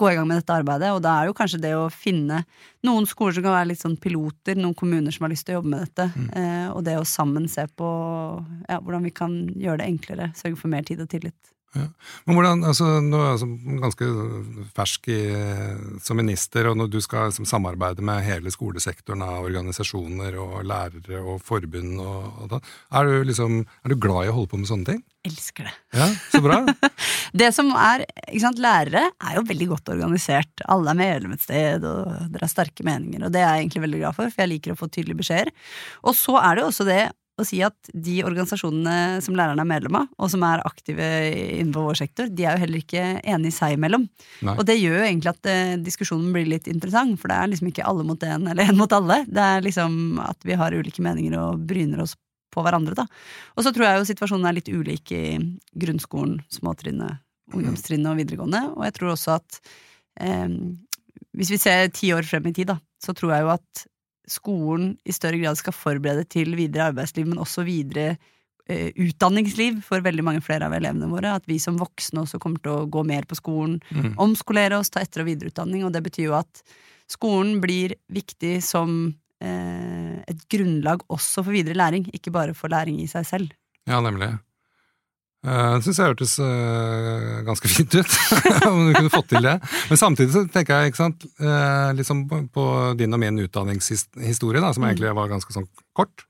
gå 0.00 0.10
i 0.10 0.16
gang 0.16 0.26
med 0.26 0.40
dette 0.40 0.56
arbeidet. 0.56 0.90
Og 0.96 1.02
da 1.04 1.14
er 1.20 1.30
jo 1.30 1.36
kanskje 1.36 1.60
det 1.62 1.72
å 1.76 1.86
finne 1.92 2.42
noen 2.86 3.06
skoler 3.06 3.36
som 3.36 3.46
kan 3.46 3.54
være 3.54 3.70
litt 3.70 3.84
sånn 3.84 3.98
piloter, 4.00 4.58
noen 4.58 4.74
kommuner 4.74 5.14
som 5.14 5.26
har 5.26 5.34
lyst 5.34 5.46
til 5.46 5.54
å 5.54 5.60
jobbe 5.60 5.74
med 5.74 5.84
dette, 5.84 6.08
mm. 6.16 6.30
og 6.72 6.82
det 6.86 6.96
å 6.96 7.06
sammen 7.06 7.46
se 7.52 7.66
på 7.76 7.90
ja, 8.64 8.80
hvordan 8.80 9.04
vi 9.06 9.12
kan 9.14 9.40
gjøre 9.60 9.82
det 9.82 9.90
enklere, 9.92 10.30
sørge 10.38 10.58
for 10.58 10.72
mer 10.72 10.88
tid 10.88 11.04
og 11.04 11.10
tillit. 11.12 11.36
Ja. 11.70 11.84
Men 12.26 12.34
hvordan, 12.34 12.64
altså, 12.66 12.86
Nå 12.98 13.18
er 13.20 13.28
jeg 13.28 13.34
altså 13.36 13.76
ganske 13.84 14.06
fersk 14.74 15.04
i, 15.14 15.18
som 16.02 16.18
minister, 16.18 16.66
og 16.66 16.74
når 16.80 16.90
du 16.90 16.98
skal 17.04 17.28
liksom, 17.30 17.46
samarbeide 17.46 18.02
med 18.02 18.24
hele 18.26 18.50
skolesektoren 18.50 19.22
av 19.22 19.44
organisasjoner 19.46 20.34
og 20.42 20.64
lærere 20.66 21.20
og 21.22 21.38
forbund, 21.46 22.00
og, 22.02 22.26
og 22.42 22.50
da, 22.56 22.60
er, 22.98 23.06
du 23.06 23.30
liksom, 23.30 23.60
er 23.84 23.94
du 23.94 24.00
glad 24.02 24.26
i 24.26 24.32
å 24.32 24.36
holde 24.40 24.50
på 24.50 24.58
med 24.58 24.70
sånne 24.72 24.88
ting? 24.90 25.04
Elsker 25.30 25.68
det. 25.68 25.76
Ja, 25.94 26.08
Så 26.32 26.40
bra. 26.42 26.58
det 27.42 27.52
som 27.52 27.70
er, 27.76 28.06
ikke 28.24 28.44
sant, 28.46 28.62
Lærere 28.64 29.04
er 29.12 29.36
jo 29.36 29.46
veldig 29.46 29.70
godt 29.74 29.92
organisert. 29.92 30.64
Alle 30.64 30.94
er 30.94 31.00
medlem 31.02 31.34
et 31.36 31.44
sted, 31.44 31.84
og 31.84 32.30
dere 32.32 32.46
har 32.46 32.50
sterke 32.50 32.86
meninger. 32.88 33.26
Og 33.28 33.34
det 33.34 33.44
er 33.44 33.52
jeg 33.52 33.66
egentlig 33.66 33.84
veldig 33.84 34.00
glad 34.00 34.16
for, 34.16 34.32
for 34.32 34.42
jeg 34.42 34.54
liker 34.56 34.74
å 34.74 34.80
få 34.80 34.88
tydelige 34.88 35.20
beskjeder. 35.20 35.52
Og 36.08 36.16
så 36.16 36.38
er 36.40 36.56
det 36.56 36.64
jo 36.64 36.70
også 36.72 36.88
det 36.88 37.02
å 37.40 37.46
si 37.46 37.60
at 37.64 37.90
de 37.90 38.20
organisasjonene 38.26 39.20
som 39.24 39.36
lærerne 39.38 39.64
er 39.64 39.68
medlem 39.68 39.98
av, 40.02 40.08
og 40.20 40.30
som 40.32 40.44
er 40.46 40.62
aktive 40.66 41.06
innenfor 41.32 41.88
vår 41.88 42.00
sektor, 42.02 42.30
de 42.30 42.46
er 42.46 42.56
jo 42.56 42.64
heller 42.64 42.82
ikke 42.82 43.04
enige 43.20 43.56
seg 43.56 43.76
imellom. 43.76 44.06
Nei. 44.46 44.56
Og 44.56 44.66
det 44.68 44.78
gjør 44.78 44.98
jo 44.98 45.06
egentlig 45.06 45.32
at 45.32 45.50
eh, 45.50 45.76
diskusjonen 45.82 46.32
blir 46.34 46.48
litt 46.50 46.70
interessant, 46.70 47.18
for 47.20 47.32
det 47.32 47.38
er 47.38 47.52
liksom 47.52 47.70
ikke 47.70 47.86
alle 47.90 48.06
mot 48.06 48.26
én 48.26 48.50
eller 48.52 48.70
én 48.72 48.78
mot 48.78 48.96
alle. 48.96 49.22
Det 49.28 49.46
er 49.46 49.64
liksom 49.66 50.20
at 50.24 50.46
vi 50.46 50.58
har 50.60 50.76
ulike 50.76 51.04
meninger 51.04 51.38
og 51.40 51.64
bryner 51.70 52.04
oss 52.04 52.16
på 52.50 52.64
hverandre, 52.66 52.96
da. 52.98 53.06
Og 53.56 53.66
så 53.66 53.72
tror 53.74 53.86
jeg 53.86 54.00
jo 54.00 54.08
situasjonen 54.10 54.48
er 54.50 54.58
litt 54.58 54.70
ulik 54.70 55.12
i 55.14 55.24
grunnskolen, 55.78 56.40
småtrinnet, 56.52 57.22
ungdomstrinnet 57.54 58.12
og 58.12 58.18
videregående, 58.20 58.62
og 58.76 58.86
jeg 58.86 58.96
tror 58.98 59.14
også 59.14 59.36
at 59.38 59.60
eh, 60.22 60.48
hvis 61.38 61.52
vi 61.54 61.60
ser 61.62 61.90
ti 61.94 62.10
år 62.14 62.26
frem 62.26 62.50
i 62.50 62.54
tid, 62.54 62.72
da, 62.72 62.78
så 63.02 63.14
tror 63.16 63.34
jeg 63.34 63.46
jo 63.46 63.54
at 63.54 63.84
skolen 64.30 64.94
i 65.04 65.12
større 65.14 65.40
grad 65.42 65.58
skal 65.60 65.74
forberede 65.76 66.24
til 66.30 66.54
videre 66.58 66.90
arbeidsliv, 66.92 67.26
men 67.30 67.40
også 67.42 67.64
videre 67.66 68.16
eh, 68.70 68.90
utdanningsliv 69.02 69.80
for 69.82 70.02
veldig 70.04 70.22
mange 70.26 70.42
flere 70.46 70.68
av 70.68 70.74
elevene 70.76 71.08
våre. 71.10 71.34
At 71.40 71.48
vi 71.50 71.58
som 71.62 71.78
voksne 71.80 72.22
også 72.22 72.38
kommer 72.42 72.62
til 72.62 72.72
å 72.76 72.88
gå 72.90 73.02
mer 73.06 73.26
på 73.26 73.38
skolen, 73.38 73.80
Mm. 73.90 74.14
omskolere 74.16 74.78
oss, 74.78 74.90
ta 74.90 75.00
etter- 75.00 75.24
og 75.24 75.26
videreutdanning. 75.32 75.84
Og 75.84 75.92
det 75.92 76.04
betyr 76.06 76.28
jo 76.30 76.36
at 76.38 76.62
skolen 77.10 77.60
blir 77.60 77.96
viktig 78.12 78.62
som 78.62 79.14
eh, 79.42 80.20
et 80.28 80.48
grunnlag 80.52 81.00
også 81.08 81.42
for 81.42 81.50
videre 81.50 81.74
læring, 81.74 82.06
ikke 82.14 82.30
bare 82.30 82.54
for 82.54 82.68
læring 82.68 83.00
i 83.00 83.06
seg 83.08 83.24
selv. 83.26 83.50
Ja, 83.88 84.00
nemlig. 84.00 84.38
Uh, 85.40 85.78
det 85.78 85.86
syns 85.86 85.98
jeg 86.02 86.10
hørtes 86.10 86.34
eh, 86.44 87.38
ganske 87.46 87.68
fint 87.72 87.94
ut, 87.96 88.16
om 88.68 88.90
du 88.90 88.92
kunne 88.92 89.12
fått 89.12 89.30
til 89.32 89.46
det. 89.46 89.56
Men 89.88 90.00
samtidig 90.00 90.34
så 90.34 90.42
tenker 90.52 90.76
jeg, 90.76 90.92
ikke 90.92 91.00
sant, 91.00 91.24
eh, 91.40 91.92
liksom 91.96 92.26
på, 92.52 92.64
din 93.00 93.16
og 93.16 93.22
min 93.22 93.40
utdanningshistorie, 93.46 94.60
da, 94.60 94.74
som 94.76 94.84
egentlig 94.84 95.14
var 95.16 95.32
ganske 95.32 95.56
sånn 95.56 95.68
kort, 95.96 96.26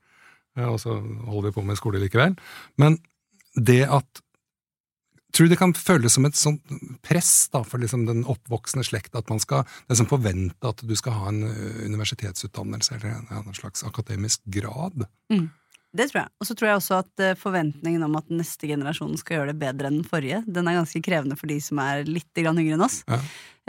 eh, 0.55 0.63
og 0.63 0.79
så 0.79 0.95
holder 1.27 1.49
vi 1.49 1.55
på 1.57 1.65
med 1.67 1.79
skole 1.79 1.99
likevel. 2.03 2.37
Men 2.81 3.01
det 3.55 3.83
at 3.91 4.27
Tror 5.31 5.47
du 5.47 5.53
det 5.53 5.61
kan 5.61 5.71
føles 5.71 6.11
som 6.11 6.25
et 6.27 6.35
sånt 6.35 6.73
press 7.07 7.45
da, 7.53 7.61
for 7.63 7.79
liksom 7.79 8.01
den 8.03 8.25
oppvoksende 8.27 8.83
slekt 8.83 9.13
at 9.15 9.29
man 9.31 9.39
skal 9.39 9.61
liksom 9.87 10.09
forvente 10.09 10.67
at 10.67 10.83
du 10.83 10.91
skal 10.99 11.15
ha 11.15 11.29
en 11.29 11.45
universitetsutdannelse 11.87 12.97
eller 12.97 13.13
en, 13.13 13.29
en 13.39 13.55
slags 13.55 13.85
akademisk 13.87 14.43
grad? 14.51 15.05
Det 15.91 16.07
tror 16.07 16.21
jeg. 16.21 16.31
Og 16.39 16.47
så 16.47 16.55
tror 16.55 16.69
jeg 16.69 16.79
også 16.79 16.99
at 17.01 17.23
eh, 17.23 17.37
forventningen 17.39 18.03
om 18.07 18.19
at 18.19 18.29
neste 18.31 18.69
generasjon 18.69 19.17
skal 19.19 19.39
gjøre 19.39 19.51
det 19.51 19.61
bedre 19.61 19.89
enn 19.89 19.99
den 19.99 20.07
forrige, 20.07 20.43
den 20.47 20.69
er 20.69 20.79
ganske 20.79 21.01
krevende 21.03 21.35
for 21.39 21.51
de 21.51 21.57
som 21.63 21.81
er 21.83 22.05
litt 22.07 22.39
yngre 22.39 22.77
enn 22.77 22.85
oss. 22.85 23.01
Ja. 23.11 23.19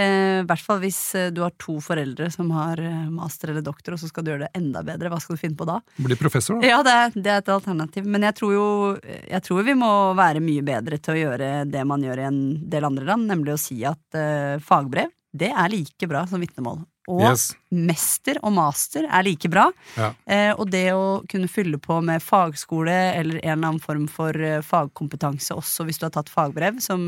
Eh, 0.00 0.40
I 0.40 0.44
hvert 0.48 0.62
fall 0.64 0.78
hvis 0.80 1.00
eh, 1.18 1.30
du 1.34 1.42
har 1.44 1.52
to 1.60 1.76
foreldre 1.84 2.30
som 2.32 2.48
har 2.56 2.80
eh, 2.80 3.08
master 3.12 3.52
eller 3.52 3.64
doktor, 3.64 3.96
og 3.96 4.00
så 4.00 4.08
skal 4.08 4.24
du 4.24 4.32
gjøre 4.32 4.46
det 4.46 4.52
enda 4.56 4.84
bedre. 4.86 5.10
Hva 5.12 5.18
skal 5.20 5.36
du 5.36 5.42
finne 5.42 5.58
på 5.58 5.66
da? 5.68 5.80
Bli 5.98 6.16
professor, 6.20 6.60
da? 6.60 6.70
Ja, 6.70 6.78
det 6.86 6.94
er, 6.96 7.16
det 7.16 7.34
er 7.34 7.42
et 7.42 7.50
alternativ. 7.52 8.06
Men 8.08 8.24
jeg 8.28 8.38
tror 8.38 8.54
jo 8.54 8.68
jeg 9.02 9.42
tror 9.44 9.66
vi 9.66 9.76
må 9.78 9.90
være 10.18 10.44
mye 10.44 10.64
bedre 10.64 11.00
til 11.02 11.16
å 11.16 11.20
gjøre 11.20 11.50
det 11.68 11.82
man 11.88 12.06
gjør 12.06 12.22
i 12.22 12.28
en 12.30 12.40
del 12.72 12.88
andre 12.88 13.10
land, 13.10 13.28
nemlig 13.28 13.56
å 13.56 13.60
si 13.60 13.82
at 13.88 14.18
eh, 14.18 14.56
fagbrev, 14.62 15.12
det 15.32 15.50
er 15.52 15.72
like 15.72 16.08
bra 16.08 16.24
som 16.28 16.40
vitnemål. 16.42 16.82
Og 17.11 17.23
Yes. 17.25 17.56
mester 17.73 18.38
og 18.44 18.52
master 18.54 19.09
er 19.11 19.25
like 19.26 19.49
bra. 19.50 19.64
Ja. 19.97 20.12
Eh, 20.26 20.52
og 20.54 20.71
det 20.71 20.85
å 20.94 21.23
kunne 21.26 21.49
fylle 21.50 21.78
på 21.82 21.97
med 22.04 22.23
fagskole 22.23 22.94
eller 23.18 23.40
en 23.42 23.59
eller 23.59 23.68
annen 23.73 23.80
form 23.82 24.06
for 24.09 24.30
eh, 24.37 24.61
fagkompetanse 24.62 25.50
også 25.56 25.87
hvis 25.88 25.99
du 25.99 26.06
har 26.06 26.14
tatt 26.14 26.30
fagbrev 26.30 26.78
som 26.80 27.00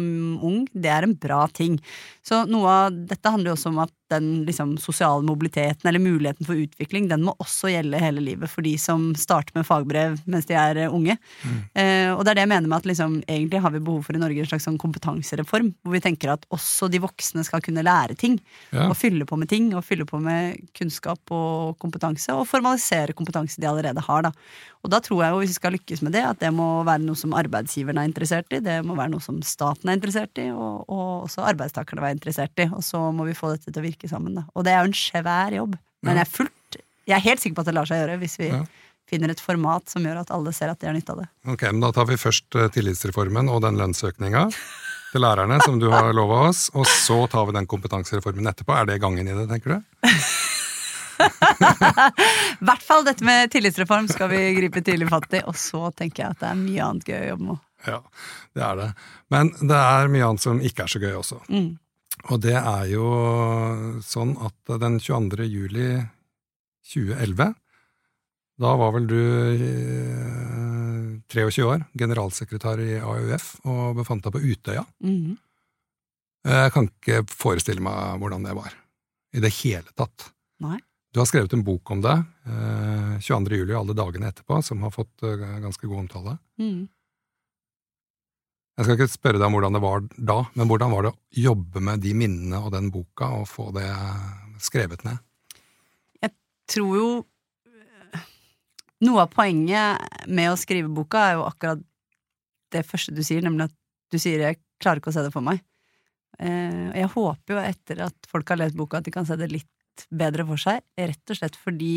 ung, 0.43 0.65
det 0.75 0.91
er 0.91 1.07
en 1.07 1.15
bra 1.15 1.45
ting. 1.47 1.79
Så 2.27 2.43
noe 2.51 2.67
av 2.89 2.93
dette 3.07 3.31
handler 3.31 3.53
jo 3.53 3.59
også 3.59 3.71
om 3.71 3.79
at 3.87 3.93
den 4.13 4.45
liksom, 4.45 4.75
sosiale 4.79 5.25
mobiliteten 5.25 5.89
eller 5.89 6.03
muligheten 6.03 6.47
for 6.47 6.59
utvikling, 6.61 7.09
den 7.09 7.23
må 7.25 7.33
også 7.41 7.71
gjelde 7.73 8.01
hele 8.03 8.21
livet 8.21 8.51
for 8.53 8.63
de 8.67 8.75
som 8.79 9.15
starter 9.19 9.55
med 9.57 9.67
fagbrev 9.67 10.19
mens 10.27 10.47
de 10.51 10.55
er 10.59 10.83
unge. 10.89 11.17
unge. 11.45 11.63
Eh, 11.75 12.11
og 12.13 12.25
det 12.25 12.35
er 12.35 12.41
det 12.41 12.45
jeg 12.45 12.53
mener 12.53 12.69
med 12.69 12.79
at 12.83 12.89
liksom, 12.91 13.17
egentlig 13.29 13.63
har 13.65 13.73
vi 13.75 13.81
behov 13.81 14.03
for 14.05 14.15
i 14.17 14.21
Norge 14.21 14.45
en 14.45 14.51
slags 14.51 14.67
sånn 14.69 14.79
kompetansereform, 14.81 15.73
hvor 15.83 15.97
vi 15.97 16.03
tenker 16.05 16.35
at 16.35 16.45
også 16.55 16.91
de 16.93 17.01
voksne 17.03 17.45
skal 17.47 17.65
kunne 17.65 17.85
lære 17.87 18.17
ting 18.21 18.39
Ja. 18.75 18.89
og 18.91 18.97
fylle 18.97 19.25
på 19.25 19.39
med 19.39 19.49
ting, 19.49 19.73
og 19.75 19.85
fylle 19.85 20.05
på 20.05 20.21
med 20.21 20.61
kunnskap 20.77 21.21
og 21.31 21.79
kompetanse, 21.79 22.33
og 22.35 22.47
formalisere 22.51 23.15
kompetanse 23.17 23.61
de 23.61 23.67
allerede 23.71 24.01
har, 24.05 24.23
da. 24.29 24.33
Og 24.85 24.91
da 24.93 24.99
tror 25.00 25.23
jeg 25.25 25.33
jo, 25.33 25.38
hvis 25.41 25.53
vi 25.55 25.57
skal 25.57 25.73
lykkes 25.73 26.03
med 26.05 26.12
det, 26.12 26.23
at 26.29 26.41
det 26.43 26.50
må 26.53 26.67
være 26.85 27.00
noe 27.07 27.17
som 27.17 27.33
arbeidsgiverne 27.37 28.03
er 28.05 28.11
interessert 28.11 28.53
i, 28.53 28.61
det 28.61 28.75
må 28.85 28.93
være 28.99 29.14
noe 29.14 29.25
som 29.25 29.38
staten 29.47 29.88
er 29.88 29.97
interessert 29.97 30.37
i, 30.43 30.50
og, 30.53 30.85
og 30.93 31.25
også 31.25 31.41
arbeidstakerne 31.49 32.05
er 32.05 32.17
interessert 32.19 32.61
i, 32.61 32.67
og 32.69 32.85
så 32.85 33.00
må 33.17 33.25
vi 33.25 33.33
få 33.38 33.55
dette 33.55 33.73
til 33.73 33.81
å 33.81 33.87
virke 33.87 34.11
sammen, 34.11 34.37
da. 34.37 34.45
Og 34.53 34.67
det 34.69 34.75
er 34.75 34.83
jo 34.85 34.91
en 34.93 34.99
svær 35.00 35.57
jobb, 35.57 35.79
men 36.05 36.21
jeg 36.21 36.26
er 36.29 36.33
fullt 36.37 36.79
Jeg 37.09 37.17
er 37.17 37.25
helt 37.25 37.41
sikker 37.41 37.57
på 37.57 37.64
at 37.64 37.69
det 37.73 37.75
lar 37.76 37.88
seg 37.88 38.03
gjøre, 38.03 38.19
hvis 38.21 38.37
vi 38.41 38.47
Ja. 38.53 38.61
finner 39.09 39.33
et 39.33 39.41
format 39.41 39.88
som 39.93 40.05
gjør 40.05 40.21
at 40.23 40.31
alle 40.33 40.53
ser 40.57 40.69
at 40.73 40.81
de 40.81 40.87
har 40.88 40.95
nytte 40.97 41.12
av 41.12 41.19
det. 41.21 41.26
Ok, 41.53 41.62
men 41.73 41.81
Da 41.85 41.91
tar 41.93 42.07
vi 42.09 42.17
først 42.21 42.57
eh, 42.57 42.69
tillitsreformen 42.73 43.49
og 43.53 43.61
den 43.64 43.76
lønnsøkninga 43.81 44.47
til 45.12 45.21
lærerne 45.25 45.61
som 45.64 45.76
du 45.81 45.91
har 45.93 46.12
lova 46.17 46.49
oss, 46.49 46.71
og 46.75 46.85
så 46.88 47.19
tar 47.31 47.45
vi 47.49 47.53
den 47.57 47.67
kompetansereformen 47.69 48.49
etterpå. 48.53 48.73
Er 48.76 48.85
det 48.88 49.00
gangen 49.00 49.29
i 49.29 49.33
det, 49.37 49.49
tenker 49.53 49.76
du? 49.76 50.09
I 52.61 52.67
hvert 52.69 52.85
fall 52.85 53.07
dette 53.07 53.26
med 53.26 53.53
tillitsreform 53.53 54.09
skal 54.12 54.31
vi 54.33 54.43
gripe 54.59 54.83
tidlig 54.85 55.09
fatt 55.12 55.38
i, 55.38 55.45
og 55.45 55.57
så 55.59 55.91
tenker 55.97 56.25
jeg 56.25 56.37
at 56.37 56.43
det 56.43 56.50
er 56.50 56.61
mye 56.61 56.88
annet 56.88 57.09
gøy 57.09 57.19
å 57.21 57.31
jobbe 57.33 57.49
med. 57.50 57.62
Ja, 57.85 58.00
det 58.57 58.64
er 58.64 58.79
det. 58.81 58.91
Men 59.35 59.50
det 59.61 59.81
er 59.81 60.12
mye 60.12 60.29
annet 60.29 60.45
som 60.45 60.62
ikke 60.64 60.87
er 60.87 60.95
så 60.95 61.03
gøy 61.03 61.17
også. 61.21 61.41
Mm. 61.53 61.73
Og 62.31 62.41
det 62.41 62.57
er 62.57 62.87
jo 62.93 63.09
sånn 64.05 64.37
at 64.47 64.76
den 64.81 65.00
22. 65.03 65.45
juli 65.50 65.88
2011, 66.93 67.55
da 68.64 68.75
var 68.79 68.93
vel 68.95 69.09
du 69.11 69.19
eh, 69.19 70.95
23 71.33 71.67
år, 71.67 71.85
generalsekretær 71.99 72.81
i 72.85 73.00
AUF, 73.00 73.49
og 73.67 73.99
befant 73.99 74.25
deg 74.25 74.37
på 74.37 74.45
Utøya. 74.45 74.85
Mm. 75.05 75.35
Jeg 76.45 76.73
kan 76.75 76.88
ikke 76.91 77.23
forestille 77.33 77.83
meg 77.83 78.21
hvordan 78.21 78.45
det 78.47 78.55
var. 78.57 78.75
I 79.35 79.43
det 79.43 79.50
hele 79.62 79.97
tatt. 79.99 80.29
Nei. 80.62 80.79
Du 81.14 81.21
har 81.21 81.28
skrevet 81.30 81.52
en 81.54 81.62
bok 81.62 81.90
om 81.94 82.00
det, 82.02 82.25
eh, 82.47 83.18
22. 83.23 83.54
juli 83.54 83.71
og 83.71 83.85
alle 83.85 83.94
dagene 83.94 84.33
etterpå, 84.33 84.56
som 84.66 84.80
har 84.83 84.90
fått 84.90 85.23
eh, 85.23 85.42
ganske 85.62 85.87
god 85.87 85.99
omtale. 86.00 86.33
Mm. 86.59 86.88
Jeg 88.75 88.87
skal 88.87 88.97
ikke 88.97 89.12
spørre 89.12 89.38
deg 89.38 89.47
om 89.47 89.54
hvordan 89.54 89.76
det 89.78 89.83
var 89.85 90.02
da, 90.18 90.40
men 90.59 90.66
hvordan 90.66 90.90
var 90.90 91.06
det 91.06 91.12
å 91.12 91.44
jobbe 91.44 91.83
med 91.87 92.02
de 92.02 92.16
minnene 92.18 92.59
og 92.59 92.73
den 92.75 92.88
boka, 92.90 93.28
og 93.30 93.47
få 93.47 93.68
det 93.76 93.87
skrevet 94.59 95.04
ned? 95.06 95.23
Jeg 96.23 96.35
tror 96.75 96.99
jo 96.99 97.06
Noe 99.04 99.25
av 99.26 99.33
poenget 99.35 100.28
med 100.33 100.49
å 100.49 100.56
skrive 100.56 100.88
boka 100.88 101.21
er 101.21 101.35
jo 101.37 101.42
akkurat 101.44 101.80
det 102.73 102.87
første 102.88 103.12
du 103.12 103.21
sier, 103.26 103.42
nemlig 103.44 103.66
at 103.66 103.75
du 104.11 104.16
sier 104.23 104.38
'jeg 104.40 104.61
klarer 104.80 105.02
ikke 105.02 105.11
å 105.11 105.12
se 105.12 105.25
det 105.26 105.33
for 105.35 105.42
meg'. 105.44 105.61
Eh, 106.38 106.90
jeg 106.94 107.12
håper 107.12 107.54
jo 107.54 107.61
etter 107.61 108.00
at 108.06 108.14
folk 108.26 108.49
har 108.49 108.56
lest 108.56 108.75
boka, 108.78 108.99
at 108.99 109.04
de 109.04 109.11
kan 109.11 109.26
se 109.26 109.37
det 109.37 109.50
litt 109.52 109.68
bedre 110.11 110.47
for 110.49 110.61
seg. 110.61 110.83
Rett 110.99 111.33
og 111.33 111.41
slett 111.41 111.59
fordi 111.61 111.97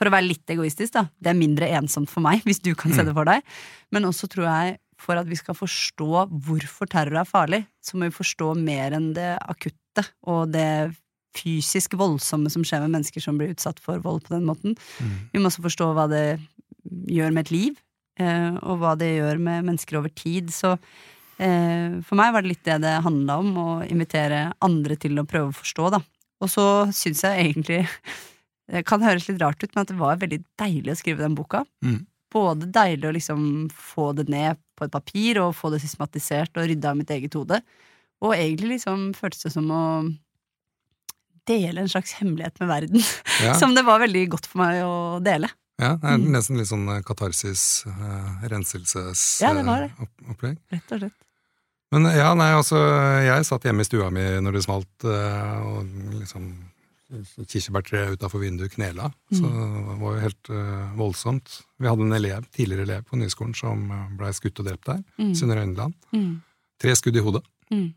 For 0.00 0.08
å 0.08 0.14
være 0.14 0.24
litt 0.24 0.48
egoistisk, 0.50 0.94
da. 0.94 1.02
Det 1.20 1.30
er 1.30 1.36
mindre 1.36 1.68
ensomt 1.76 2.10
for 2.10 2.24
meg 2.24 2.40
hvis 2.48 2.62
du 2.64 2.72
kan 2.78 2.94
se 2.96 3.04
det 3.06 3.12
for 3.14 3.28
deg. 3.28 3.44
Men 3.92 4.08
også 4.08 4.26
tror 4.32 4.48
jeg 4.48 4.78
for 5.02 5.18
at 5.18 5.28
vi 5.28 5.36
skal 5.38 5.56
forstå 5.58 6.26
hvorfor 6.46 6.88
terror 6.90 7.20
er 7.22 7.28
farlig, 7.28 7.64
så 7.82 7.98
må 7.98 8.08
vi 8.08 8.16
forstå 8.16 8.52
mer 8.58 8.94
enn 8.96 9.12
det 9.16 9.34
akutte 9.50 10.04
og 10.30 10.52
det 10.54 10.94
fysisk 11.36 11.96
voldsomme 11.98 12.50
som 12.52 12.64
skjer 12.66 12.84
med 12.84 12.98
mennesker 12.98 13.24
som 13.24 13.38
blir 13.40 13.54
utsatt 13.54 13.80
for 13.82 14.02
vold 14.04 14.24
på 14.26 14.34
den 14.34 14.46
måten. 14.48 14.76
Vi 15.32 15.40
må 15.40 15.48
også 15.48 15.64
forstå 15.64 15.88
hva 15.96 16.06
det 16.12 16.26
gjør 17.08 17.32
med 17.32 17.46
et 17.46 17.54
liv, 17.54 17.80
eh, 18.20 18.52
og 18.60 18.82
hva 18.82 18.94
det 19.00 19.14
gjør 19.16 19.40
med 19.40 19.68
mennesker 19.70 20.00
over 20.00 20.12
tid. 20.12 20.52
Så 20.52 20.74
eh, 20.76 22.00
for 22.04 22.18
meg 22.20 22.34
var 22.34 22.44
det 22.44 22.52
litt 22.52 22.64
det 22.68 22.80
det 22.84 22.98
handla 23.06 23.38
om, 23.42 23.52
å 23.56 23.68
invitere 23.86 24.50
andre 24.60 24.98
til 25.00 25.18
å 25.18 25.28
prøve 25.28 25.52
å 25.52 25.60
forstå, 25.62 25.92
da. 25.96 26.02
Og 26.42 26.50
så 26.50 26.64
syns 26.96 27.22
jeg 27.24 27.44
egentlig 27.46 27.80
Det 28.72 28.84
kan 28.88 29.02
høres 29.04 29.26
litt 29.28 29.40
rart 29.42 29.60
ut, 29.62 29.72
men 29.74 29.82
at 29.82 29.90
det 29.90 29.98
var 29.98 30.20
veldig 30.22 30.38
deilig 30.60 30.92
å 30.94 30.96
skrive 30.96 31.20
den 31.24 31.34
boka. 31.36 31.64
Mm. 31.84 31.98
Både 32.32 32.68
deilig 32.72 33.08
å 33.10 33.14
liksom 33.16 33.42
få 33.74 34.12
det 34.16 34.28
ned 34.32 34.56
på 34.78 34.86
et 34.86 34.92
papir, 34.94 35.40
og 35.42 35.50
få 35.58 35.68
det 35.74 35.80
systematisert 35.82 36.56
og 36.56 36.70
rydda 36.70 36.92
av 36.94 36.96
mitt 36.96 37.10
eget 37.12 37.34
hode. 37.36 37.58
Og 38.24 38.32
egentlig 38.36 38.76
liksom 38.78 39.10
føltes 39.18 39.44
det 39.44 39.52
som 39.56 39.66
å 39.74 39.82
dele 41.50 41.82
en 41.82 41.90
slags 41.90 42.14
hemmelighet 42.20 42.60
med 42.62 42.70
verden. 42.70 43.02
Ja, 43.42 43.54
Som 43.60 43.74
det 43.76 43.82
var 43.84 44.00
veldig 44.00 44.22
godt 44.36 44.46
for 44.48 44.62
meg 44.62 44.78
å 44.86 44.94
dele. 45.26 45.50
ja 45.82 45.96
det 45.98 46.08
er 46.14 46.18
Mm. 46.22 46.30
nesten 46.38 46.56
litt 46.60 46.70
sånn 46.70 46.86
eh, 46.96 47.02
katarsis, 47.02 47.82
uh, 47.90 48.46
renselses 48.48 49.40
Ja, 49.42 49.52
det 49.58 49.64
var 49.66 49.82
det. 49.82 49.90
eh, 49.98 50.30
opp-. 50.30 50.46
Rett 50.70 50.92
og 50.96 51.02
slett. 51.02 51.18
Men 51.92 52.08
ja, 52.16 52.30
nei, 52.38 52.52
altså, 52.56 52.78
jeg 53.20 53.44
satt 53.44 53.66
hjemme 53.68 53.84
i 53.84 53.88
stua 53.88 54.08
mi 54.14 54.24
når 54.40 54.56
det 54.56 54.62
smalt, 54.64 55.04
eh, 55.04 55.56
og 55.68 55.88
liksom 56.16 56.46
kirsebærtreet 57.12 58.16
utafor 58.16 58.40
vinduet 58.40 58.72
knela. 58.72 59.10
Så 59.28 59.44
det 59.44 59.96
var 60.00 60.14
jo 60.14 60.22
helt 60.22 60.50
uh, 60.52 60.94
voldsomt. 60.96 61.58
Vi 61.76 61.88
hadde 61.90 62.06
en 62.06 62.16
elev, 62.16 62.46
tidligere 62.56 62.86
elev 62.86 63.02
på 63.08 63.18
Nyskolen 63.20 63.52
som 63.56 63.82
blei 64.16 64.30
skutt 64.36 64.62
og 64.62 64.70
drept 64.70 64.88
der. 64.88 65.02
Mm. 65.20 65.34
Sunne 65.36 65.58
Øyneland. 65.60 65.98
Mm. 66.14 66.30
Tre 66.80 66.94
skudd 66.96 67.18
i 67.20 67.24
hodet. 67.24 67.42
Mm. 67.72 67.90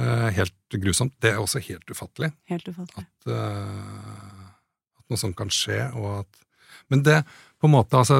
Uh, 0.00 0.28
helt 0.34 0.78
grusomt. 0.82 1.14
Det 1.22 1.32
er 1.32 1.42
også 1.42 1.62
helt 1.66 1.90
ufattelig. 1.90 2.30
Helt 2.50 2.68
ufattelig. 2.70 3.06
At, 3.06 3.32
uh, 3.34 5.02
at 5.02 5.10
noe 5.10 5.20
sånt 5.20 5.38
kan 5.38 5.50
skje, 5.50 5.88
og 5.98 6.22
at 6.22 6.40
Men 6.92 7.00
det, 7.00 7.22
på 7.60 7.66
en 7.66 7.72
måte, 7.72 7.96
altså 7.96 8.18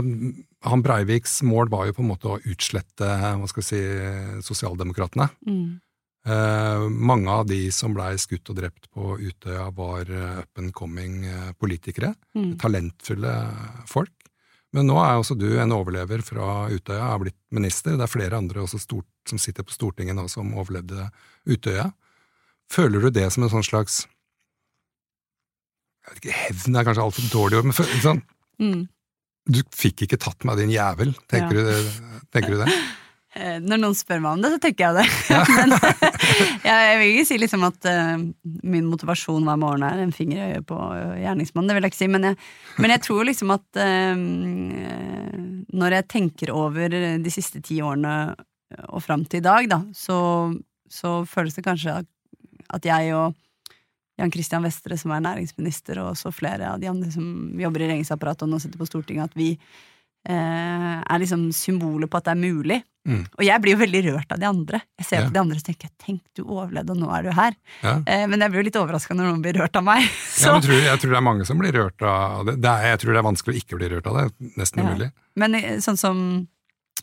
Han 0.65 0.83
Breiviks 0.85 1.43
mål 1.45 1.69
var 1.73 1.89
jo 1.89 1.97
på 1.97 2.05
en 2.05 2.13
måte 2.13 2.31
å 2.31 2.41
utslette, 2.41 3.09
hva 3.39 3.49
skal 3.51 3.63
vi 3.63 3.67
si, 3.69 3.81
sosialdemokratene. 4.47 5.29
Mm. 5.49 5.81
Eh, 6.25 6.89
mange 6.89 7.31
av 7.31 7.47
de 7.47 7.67
som 7.73 7.93
blei 7.93 8.15
skutt 8.21 8.49
og 8.49 8.57
drept 8.57 8.89
på 8.95 9.19
Utøya, 9.21 9.67
var 9.77 10.09
eh, 10.09 10.39
up 10.41 10.61
and 10.63 10.73
coming 10.77 11.27
eh, 11.29 11.51
politikere. 11.61 12.15
Mm. 12.37 12.55
Talentfulle 12.63 13.35
folk. 13.91 14.15
Men 14.75 14.89
nå 14.89 14.97
er 14.99 15.21
også 15.21 15.37
du 15.39 15.51
en 15.61 15.75
overlever 15.77 16.25
fra 16.25 16.65
Utøya, 16.73 17.11
er 17.13 17.21
blitt 17.27 17.39
minister. 17.55 17.99
Det 17.99 18.09
er 18.09 18.15
flere 18.15 18.41
andre 18.41 18.65
også 18.65 18.81
stort, 18.83 19.11
som 19.29 19.39
sitter 19.39 19.67
på 19.67 19.77
Stortinget 19.77 20.17
nå 20.17 20.25
som 20.33 20.57
overlevde 20.57 21.11
Utøya. 21.47 21.91
Føler 22.73 23.05
du 23.05 23.13
det 23.13 23.29
som 23.35 23.45
en 23.45 23.53
sånn 23.53 23.67
slags 23.67 24.07
jeg 26.05 26.11
vet 26.13 26.19
ikke, 26.21 26.37
Hevn 26.37 26.77
er 26.77 26.85
kanskje 26.85 27.05
altfor 27.05 27.29
dårlig 27.33 27.61
ord, 27.61 27.69
men 27.69 28.01
sånn, 28.05 28.25
Mm. 28.61 28.85
Du 29.45 29.61
fikk 29.77 30.07
ikke 30.07 30.17
tatt 30.21 30.45
meg, 30.49 30.57
din 30.63 30.73
jævel. 30.73 31.15
Tenker, 31.29 31.59
Ja. 31.59 31.81
du, 31.81 32.21
tenker 32.33 32.55
du 32.57 32.63
det? 32.65 32.75
Eh, 33.35 33.57
Når 33.59 33.81
noen 33.83 33.97
spør 33.99 34.21
meg 34.23 34.37
om 34.37 34.43
det, 34.45 34.51
så 34.53 34.59
tenker 34.63 34.93
jeg 34.95 34.95
det. 34.95 35.07
Men 35.59 35.73
jeg, 36.71 36.99
vil 37.01 37.09
ikke 37.17 37.25
si 37.27 37.39
liksom 37.43 37.65
at 37.67 37.89
eh, 37.91 38.13
min 38.63 38.87
motivasjon 38.87 39.43
hver 39.49 39.59
morgen 39.59 39.83
er 39.83 40.05
en 40.05 40.13
finger 40.15 40.39
i 40.39 40.53
øyet 40.53 40.67
på 40.69 40.79
eh, 40.79 41.17
gjerningsmannen, 41.25 41.67
det 41.73 41.75
vil 41.75 41.83
jeg 41.89 41.91
ikke 41.91 41.99
si. 41.99 42.09
Men 42.15 42.29
jeg, 42.29 42.39
men 42.79 42.95
jeg 42.95 43.03
tror 43.09 43.27
liksom 43.27 43.51
at 43.57 43.81
når 45.75 45.97
jeg 45.99 46.07
tenker 46.15 46.55
over 46.55 46.95
de 46.95 47.33
siste 47.35 47.59
ti 47.67 47.81
årene 47.83 48.15
og 48.87 49.03
fram 49.03 49.27
til 49.27 49.43
i 49.43 49.47
dag, 49.49 49.67
da, 49.71 49.81
så, 49.99 50.17
så 50.87 51.17
føles 51.27 51.59
det 51.59 51.67
kanskje 51.67 51.99
at, 52.05 52.09
at 52.79 52.87
jeg 52.87 53.11
og 53.19 53.35
Jan 54.19 54.31
Christian 54.31 54.63
Vestre, 54.63 54.97
som 55.01 55.11
er 55.11 55.21
næringsminister, 55.25 55.99
og 56.03 56.13
også 56.15 56.31
flere 56.35 56.73
av 56.75 56.81
de 56.81 56.87
andre 56.91 57.11
som 57.11 57.27
jobber 57.59 57.83
i 57.83 57.89
regjeringsapparatet 57.91 58.47
og 58.47 58.53
nå 58.55 58.61
sitter 58.63 58.79
på 58.79 58.87
Stortinget, 58.87 59.33
at 59.33 59.39
vi 59.39 59.49
eh, 60.29 60.99
er 61.05 61.19
liksom 61.21 61.49
symboler 61.55 62.07
på 62.11 62.21
at 62.21 62.29
det 62.29 62.35
er 62.37 62.43
mulig. 62.43 62.81
Mm. 63.05 63.25
Og 63.37 63.43
jeg 63.45 63.61
blir 63.61 63.75
jo 63.75 63.81
veldig 63.83 64.01
rørt 64.07 64.31
av 64.33 64.39
de 64.41 64.47
andre. 64.49 64.79
Jeg 64.97 65.07
ser 65.07 65.19
Ja. 65.21 65.25
på 65.27 65.33
de 65.35 65.41
andre 65.43 65.57
og 65.61 65.65
tenker 65.67 65.91
tenk, 66.01 66.23
du 66.35 66.45
overlevde, 66.45 66.95
og 66.95 66.97
nå 67.03 67.11
er 67.13 67.23
du 67.27 67.31
her. 67.37 67.55
Ja. 67.83 67.97
Eh, 68.07 68.27
men 68.27 68.41
jeg 68.41 68.51
blir 68.51 68.63
jo 68.63 68.69
litt 68.71 68.79
overraska 68.81 69.15
når 69.15 69.29
noen 69.29 69.43
blir 69.45 69.59
rørt 69.61 69.77
av 69.77 69.85
meg. 69.85 70.07
Så, 70.31 70.47
Ja, 70.49 70.53
men 70.55 70.63
tror, 70.63 70.81
jeg 70.81 70.99
tror 71.03 71.11
det 71.11 71.19
er 71.21 71.29
mange 71.29 71.45
som 71.45 71.59
blir 71.61 71.73
rørt 71.77 72.01
av 72.03 72.47
det. 72.47 72.57
det 72.63 72.71
er, 72.71 72.87
jeg 72.95 73.03
tror 73.03 73.13
det 73.13 73.19
er 73.21 73.29
vanskelig 73.29 73.55
å 73.55 73.61
ikke 73.61 73.77
bli 73.83 73.89
rørt 73.93 74.07
av 74.09 74.17
det. 74.23 74.27
Nesten 74.57 74.87
umulig. 74.87 75.11
men 75.37 75.55
eh, 75.55 75.77
sånn 75.85 75.99
som 76.01 76.49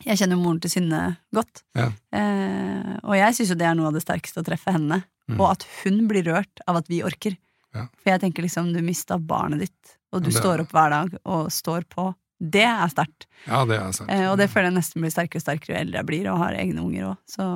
Jeg 0.06 0.18
kjenner 0.20 0.38
jo 0.38 0.42
moren 0.42 0.60
til 0.62 0.72
Synne 0.72 1.00
godt. 1.34 1.62
Ja. 1.78 1.88
Eh, 2.16 2.92
og 3.02 3.14
jeg 3.18 3.36
syns 3.38 3.52
jo 3.54 3.58
det 3.60 3.66
er 3.68 3.76
noe 3.78 3.90
av 3.90 3.96
det 3.96 4.02
sterkeste 4.04 4.42
å 4.42 4.46
treffe 4.46 4.74
henne. 4.74 5.02
Mm. 5.30 5.38
Og 5.38 5.46
at 5.52 5.66
hun 5.82 6.00
blir 6.10 6.26
rørt 6.26 6.62
av 6.66 6.80
at 6.80 6.90
vi 6.90 7.02
orker. 7.06 7.36
Ja. 7.72 7.86
For 8.02 8.12
jeg 8.12 8.20
tenker 8.24 8.44
liksom, 8.44 8.72
du 8.74 8.80
mista 8.84 9.16
barnet 9.18 9.62
ditt, 9.66 9.94
og 10.12 10.24
du 10.26 10.30
Ja, 10.32 10.40
står 10.40 10.64
opp 10.66 10.74
hver 10.74 10.90
dag 10.92 11.14
og 11.24 11.46
står 11.54 11.86
på. 11.88 12.10
Det 12.42 12.64
er 12.66 12.88
sterkt. 12.90 13.28
Ja, 13.46 13.62
det 13.68 13.78
er 13.78 13.92
sant. 13.94 14.10
Eh, 14.10 14.26
og 14.30 14.36
det 14.40 14.48
føler 14.50 14.72
jeg 14.72 14.80
nesten 14.80 15.04
blir 15.04 15.14
sterkere 15.14 15.38
og 15.38 15.44
sterkere 15.46 15.76
jo 15.76 15.80
eldre 15.84 16.00
jeg 16.02 16.08
blir 16.10 16.28
og 16.32 16.40
har 16.42 16.58
egne 16.58 16.82
unger 16.82 17.12
òg. 17.12 17.20
Så 17.30 17.46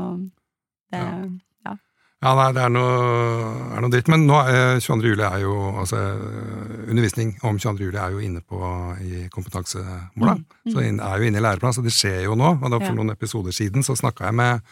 det 0.94 1.02
Ja. 1.02 1.10
Ja, 2.24 2.32
nei, 2.34 2.46
det 2.56 2.62
er 2.64 2.70
noe, 2.72 2.92
er 3.76 3.82
noe 3.84 3.92
dritt. 3.92 4.08
Men 4.08 4.24
nå, 4.26 4.38
eh, 4.48 4.78
22. 4.80 5.10
juli 5.12 5.22
er 5.26 5.42
jo 5.44 5.52
altså, 5.82 5.98
eh, 6.00 6.90
Undervisning 6.90 7.34
om 7.44 7.58
22. 7.60 7.84
juli 7.90 7.98
er 8.00 8.10
jo 8.14 8.22
inne 8.24 8.40
på 8.40 8.56
i 9.04 9.26
kompetansemåla. 9.28 10.36
Mm, 10.38 10.72
Så 10.72 10.80
inn, 10.86 11.00
er 11.00 11.18
jo 11.20 11.24
inne 11.28 11.38
i 11.38 11.44
læreplanen, 11.44 11.74
så 11.76 11.82
det 11.84 11.92
skjer 11.92 12.22
jo 12.24 12.34
nå. 12.34 12.54
Og 12.62 12.70
da 12.70 12.78
for 12.78 12.86
Ja. 12.88 12.94
noen 12.94 13.10
episoder 13.12 13.52
siden 13.52 13.82
så 13.84 13.96
snakka 13.96 14.24
jeg 14.26 14.34
med 14.34 14.62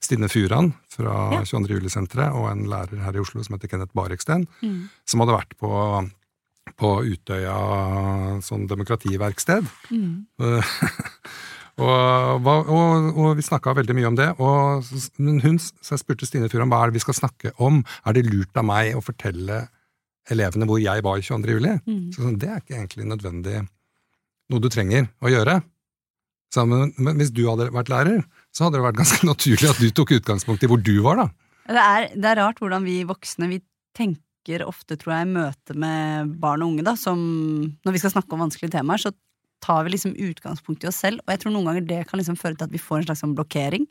Stine 0.00 0.28
Furan 0.28 0.74
fra 0.88 1.32
Ja. 1.32 1.42
22. 1.44 1.74
juli-senteret 1.80 2.32
og 2.34 2.50
en 2.52 2.66
lærer 2.68 3.02
her 3.02 3.12
i 3.16 3.18
Oslo 3.20 3.42
som 3.42 3.56
heter 3.58 3.68
Kenneth 3.68 3.92
Bareksten, 3.94 4.46
Mm. 4.62 4.88
som 5.06 5.20
hadde 5.20 5.38
vært 5.40 5.58
på, 5.58 6.10
på 6.78 7.02
Utøya 7.04 8.40
sånn 8.42 8.68
demokrativerksted. 8.68 9.66
Mm. 9.90 10.26
og, 11.80 12.46
og, 12.46 13.06
og 13.16 13.36
vi 13.38 13.44
snakka 13.46 13.72
veldig 13.78 13.94
mye 13.96 14.08
om 14.10 14.16
det. 14.18 14.28
Og, 14.44 14.88
men 15.22 15.40
hun, 15.44 15.58
så 15.58 15.94
jeg 15.94 16.02
spurte 16.02 16.28
Stine 16.28 16.50
Furan 16.52 16.72
hva 16.72 16.82
er 16.82 16.92
det 16.92 17.00
vi 17.00 17.04
skal 17.04 17.16
snakke 17.16 17.54
om. 17.62 17.80
Er 18.04 18.16
det 18.16 18.26
lurt 18.28 18.56
av 18.60 18.66
meg 18.68 18.96
å 18.98 19.04
fortelle 19.04 19.64
elevene 20.30 20.68
hvor 20.68 20.82
jeg 20.82 21.04
var 21.04 21.22
22. 21.22 21.54
juli? 21.56 21.76
Mm. 21.88 22.10
Så 22.12 22.26
sånn, 22.26 22.38
Det 22.40 22.50
er 22.50 22.60
ikke 22.60 22.76
egentlig 22.76 23.08
nødvendig 23.08 23.62
noe 24.52 24.62
du 24.62 24.68
trenger 24.72 25.08
å 25.24 25.32
gjøre. 25.32 25.60
Så, 26.52 26.66
men, 26.68 26.92
men 27.00 27.16
hvis 27.16 27.32
du 27.32 27.46
hadde 27.48 27.70
vært 27.72 27.88
lærer, 27.92 28.20
så 28.52 28.66
hadde 28.66 28.76
det 28.76 28.84
vært 28.84 29.00
ganske 29.00 29.28
naturlig 29.32 29.70
at 29.72 29.80
du 29.80 29.88
tok 29.96 30.18
utgangspunkt 30.18 30.66
i 30.66 30.70
hvor 30.70 30.82
du 30.82 30.98
var, 31.06 31.24
da. 31.24 31.28
Det 31.72 31.82
er, 31.82 32.08
det 32.18 32.28
er 32.28 32.40
rart 32.42 32.60
hvordan 32.60 32.84
vi 32.84 33.00
voksne 33.08 33.48
vi 33.48 33.62
tenker 33.96 34.64
ofte, 34.66 34.98
tror 34.98 35.14
jeg, 35.14 35.28
i 35.28 35.34
møte 35.38 35.76
med 35.78 36.34
barn 36.42 36.64
og 36.64 36.74
unge, 36.74 36.84
da, 36.84 36.96
som 36.98 37.20
når 37.86 37.94
vi 37.94 38.00
skal 38.02 38.12
snakke 38.16 38.34
om 38.34 38.42
vanskelige 38.44 38.74
temaer, 38.74 39.00
så 39.00 39.14
tar 39.62 39.84
vi 39.86 39.94
liksom 39.94 40.16
utgangspunkt 40.28 40.84
i 40.84 40.90
oss 40.90 41.00
selv, 41.04 41.22
og 41.24 41.32
jeg 41.32 41.42
tror 41.42 41.54
noen 41.54 41.70
ganger 41.70 41.86
det 41.88 42.02
kan 42.08 42.20
liksom 42.20 42.38
føre 42.40 42.58
til 42.58 42.68
at 42.68 42.74
vi 42.74 42.82
får 42.82 43.00
en 43.00 43.08
slags 43.10 43.24
sånn 43.24 43.36
blokkering. 43.38 43.86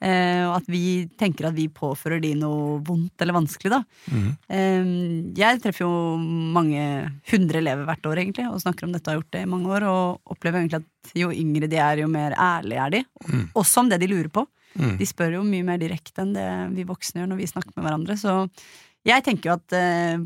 Eh, 0.00 0.46
og 0.48 0.54
at 0.56 0.68
vi 0.72 1.04
tenker 1.20 1.50
at 1.50 1.56
vi 1.56 1.66
påfører 1.68 2.22
de 2.24 2.30
noe 2.40 2.78
vondt 2.86 3.20
eller 3.20 3.36
vanskelig, 3.36 3.72
da. 3.74 3.80
Eh, 4.48 4.92
jeg 5.36 5.60
treffer 5.60 5.84
jo 5.84 5.90
mange 6.56 6.84
hundre 7.32 7.60
elever 7.60 7.84
hvert 7.88 8.08
år, 8.08 8.22
egentlig, 8.22 8.46
og 8.48 8.62
snakker 8.64 8.88
om 8.88 8.94
dette 8.96 9.10
og 9.10 9.12
har 9.12 9.20
gjort 9.20 9.34
det 9.36 9.42
i 9.44 9.50
mange 9.50 9.74
år, 9.76 9.88
og 9.90 10.32
opplever 10.32 10.62
egentlig 10.62 10.80
at 10.80 11.12
jo 11.20 11.28
yngre 11.34 11.68
de 11.68 11.82
er, 11.84 12.00
jo 12.00 12.08
mer 12.12 12.36
ærlige 12.38 12.86
er 12.86 12.96
de. 12.96 13.02
Mm. 13.28 13.44
Også 13.60 13.84
om 13.84 13.92
det 13.92 14.00
de 14.00 14.08
lurer 14.08 14.32
på. 14.32 14.46
Mm. 14.78 14.94
De 15.00 15.08
spør 15.08 15.36
jo 15.36 15.44
mye 15.44 15.66
mer 15.66 15.80
direkte 15.82 16.22
enn 16.22 16.32
det 16.36 16.46
vi 16.76 16.86
voksne 16.86 17.20
gjør 17.20 17.32
når 17.32 17.40
vi 17.42 17.50
snakker 17.50 17.74
med 17.74 17.84
hverandre. 17.84 18.16
Så 18.20 18.34
jeg 19.06 19.24
tenker 19.24 19.50
jo 19.50 19.56
at 19.56 19.72
eh, 19.76 20.18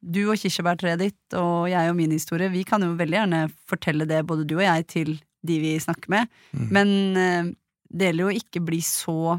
du 0.00 0.22
og 0.30 0.36
kirsebærtreet 0.40 0.98
ditt 1.00 1.34
og 1.38 1.68
jeg 1.70 1.90
og 1.90 1.96
min 1.98 2.12
historie, 2.14 2.48
vi 2.52 2.64
kan 2.64 2.82
jo 2.82 2.94
veldig 2.98 3.18
gjerne 3.18 3.40
fortelle 3.68 4.06
det, 4.08 4.22
både 4.28 4.46
du 4.48 4.56
og 4.58 4.64
jeg, 4.64 4.86
til 4.86 5.14
de 5.46 5.58
vi 5.62 5.74
snakker 5.80 6.08
med. 6.12 6.28
Mm. 6.52 6.66
Men 6.76 6.88
eh, 7.16 7.52
det 7.90 8.10
gjelder 8.10 8.28
jo 8.28 8.40
ikke 8.42 8.60
bli 8.64 8.80
så 8.84 9.38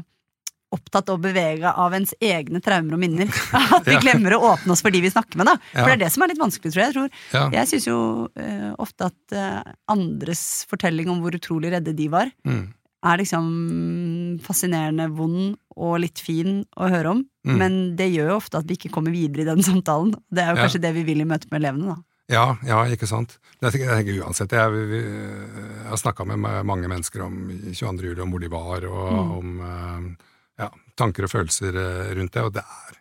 opptatt 0.72 1.10
og 1.12 1.20
bevega 1.20 1.74
av 1.76 1.92
ens 1.92 2.14
egne 2.24 2.60
traumer 2.64 2.96
og 2.96 3.00
minner. 3.02 3.28
At 3.76 3.84
vi 3.84 3.98
glemmer 4.00 4.32
å 4.38 4.54
åpne 4.54 4.72
oss 4.72 4.80
for 4.80 4.90
de 4.94 5.02
vi 5.04 5.10
snakker 5.12 5.36
med, 5.36 5.50
da. 5.50 5.56
For 5.74 5.82
Ja. 5.82 5.88
det 5.90 5.92
er 5.98 6.02
det 6.06 6.12
som 6.14 6.22
er 6.24 6.32
litt 6.32 6.40
vanskelig, 6.40 6.72
tror 6.72 6.80
jeg. 6.82 6.92
jeg 6.92 6.96
tror, 6.96 7.10
Ja. 7.36 7.42
jeg 7.58 7.68
syns 7.68 7.86
jo 7.90 7.98
eh, 8.40 8.70
ofte 8.80 9.10
at 9.10 9.36
eh, 9.36 9.74
andres 9.92 10.64
fortelling 10.70 11.10
om 11.12 11.20
hvor 11.20 11.36
utrolig 11.36 11.74
redde 11.76 11.92
de 11.96 12.08
var, 12.12 12.32
Mm. 12.48 12.70
er 13.04 13.18
liksom 13.20 14.38
fascinerende 14.46 15.10
vond 15.12 15.56
og 15.76 15.98
litt 16.00 16.18
fin 16.22 16.64
å 16.76 16.88
høre 16.92 17.10
om. 17.16 17.24
Mm. 17.46 17.56
Men 17.58 17.76
det 17.96 18.10
gjør 18.12 18.30
jo 18.32 18.36
ofte 18.38 18.58
at 18.58 18.66
vi 18.68 18.76
ikke 18.76 18.90
kommer 18.94 19.10
videre 19.14 19.42
i 19.42 19.48
den 19.50 19.62
samtalen. 19.70 20.14
Det 20.30 20.42
er 20.44 20.52
jo 20.52 20.56
Ja. 20.60 20.62
kanskje 20.66 20.80
det 20.82 20.94
vi 20.94 21.02
vil 21.04 21.20
i 21.20 21.28
møte 21.28 21.48
med 21.50 21.62
elevene, 21.62 21.94
da. 21.94 22.02
Ja, 22.32 22.44
ja, 22.64 22.84
ikke 22.88 23.06
sant. 23.10 23.38
Jeg 23.60 23.72
tenker 23.72 24.22
uansett, 24.24 24.52
jeg, 24.56 24.70
vi- 24.72 24.86
vi- 24.86 25.02
jeg 25.02 25.88
har 25.90 25.96
snakka 26.00 26.24
med 26.24 26.38
mange 26.64 26.88
mennesker 26.88 27.20
om 27.26 27.34
22. 27.74 28.02
juli, 28.12 28.20
om 28.22 28.30
hvor 28.30 28.40
de 28.40 28.48
var, 28.48 28.86
og 28.86 29.12
Mm. 29.12 29.32
om 29.38 29.60
eh, 29.60 30.16
ja, 30.64 30.70
tanker 30.96 31.24
og 31.24 31.30
følelser 31.30 31.74
eh, 31.76 32.14
rundt 32.16 32.32
det, 32.32 32.42
og 32.42 32.52
det 32.54 32.62
er 32.62 32.98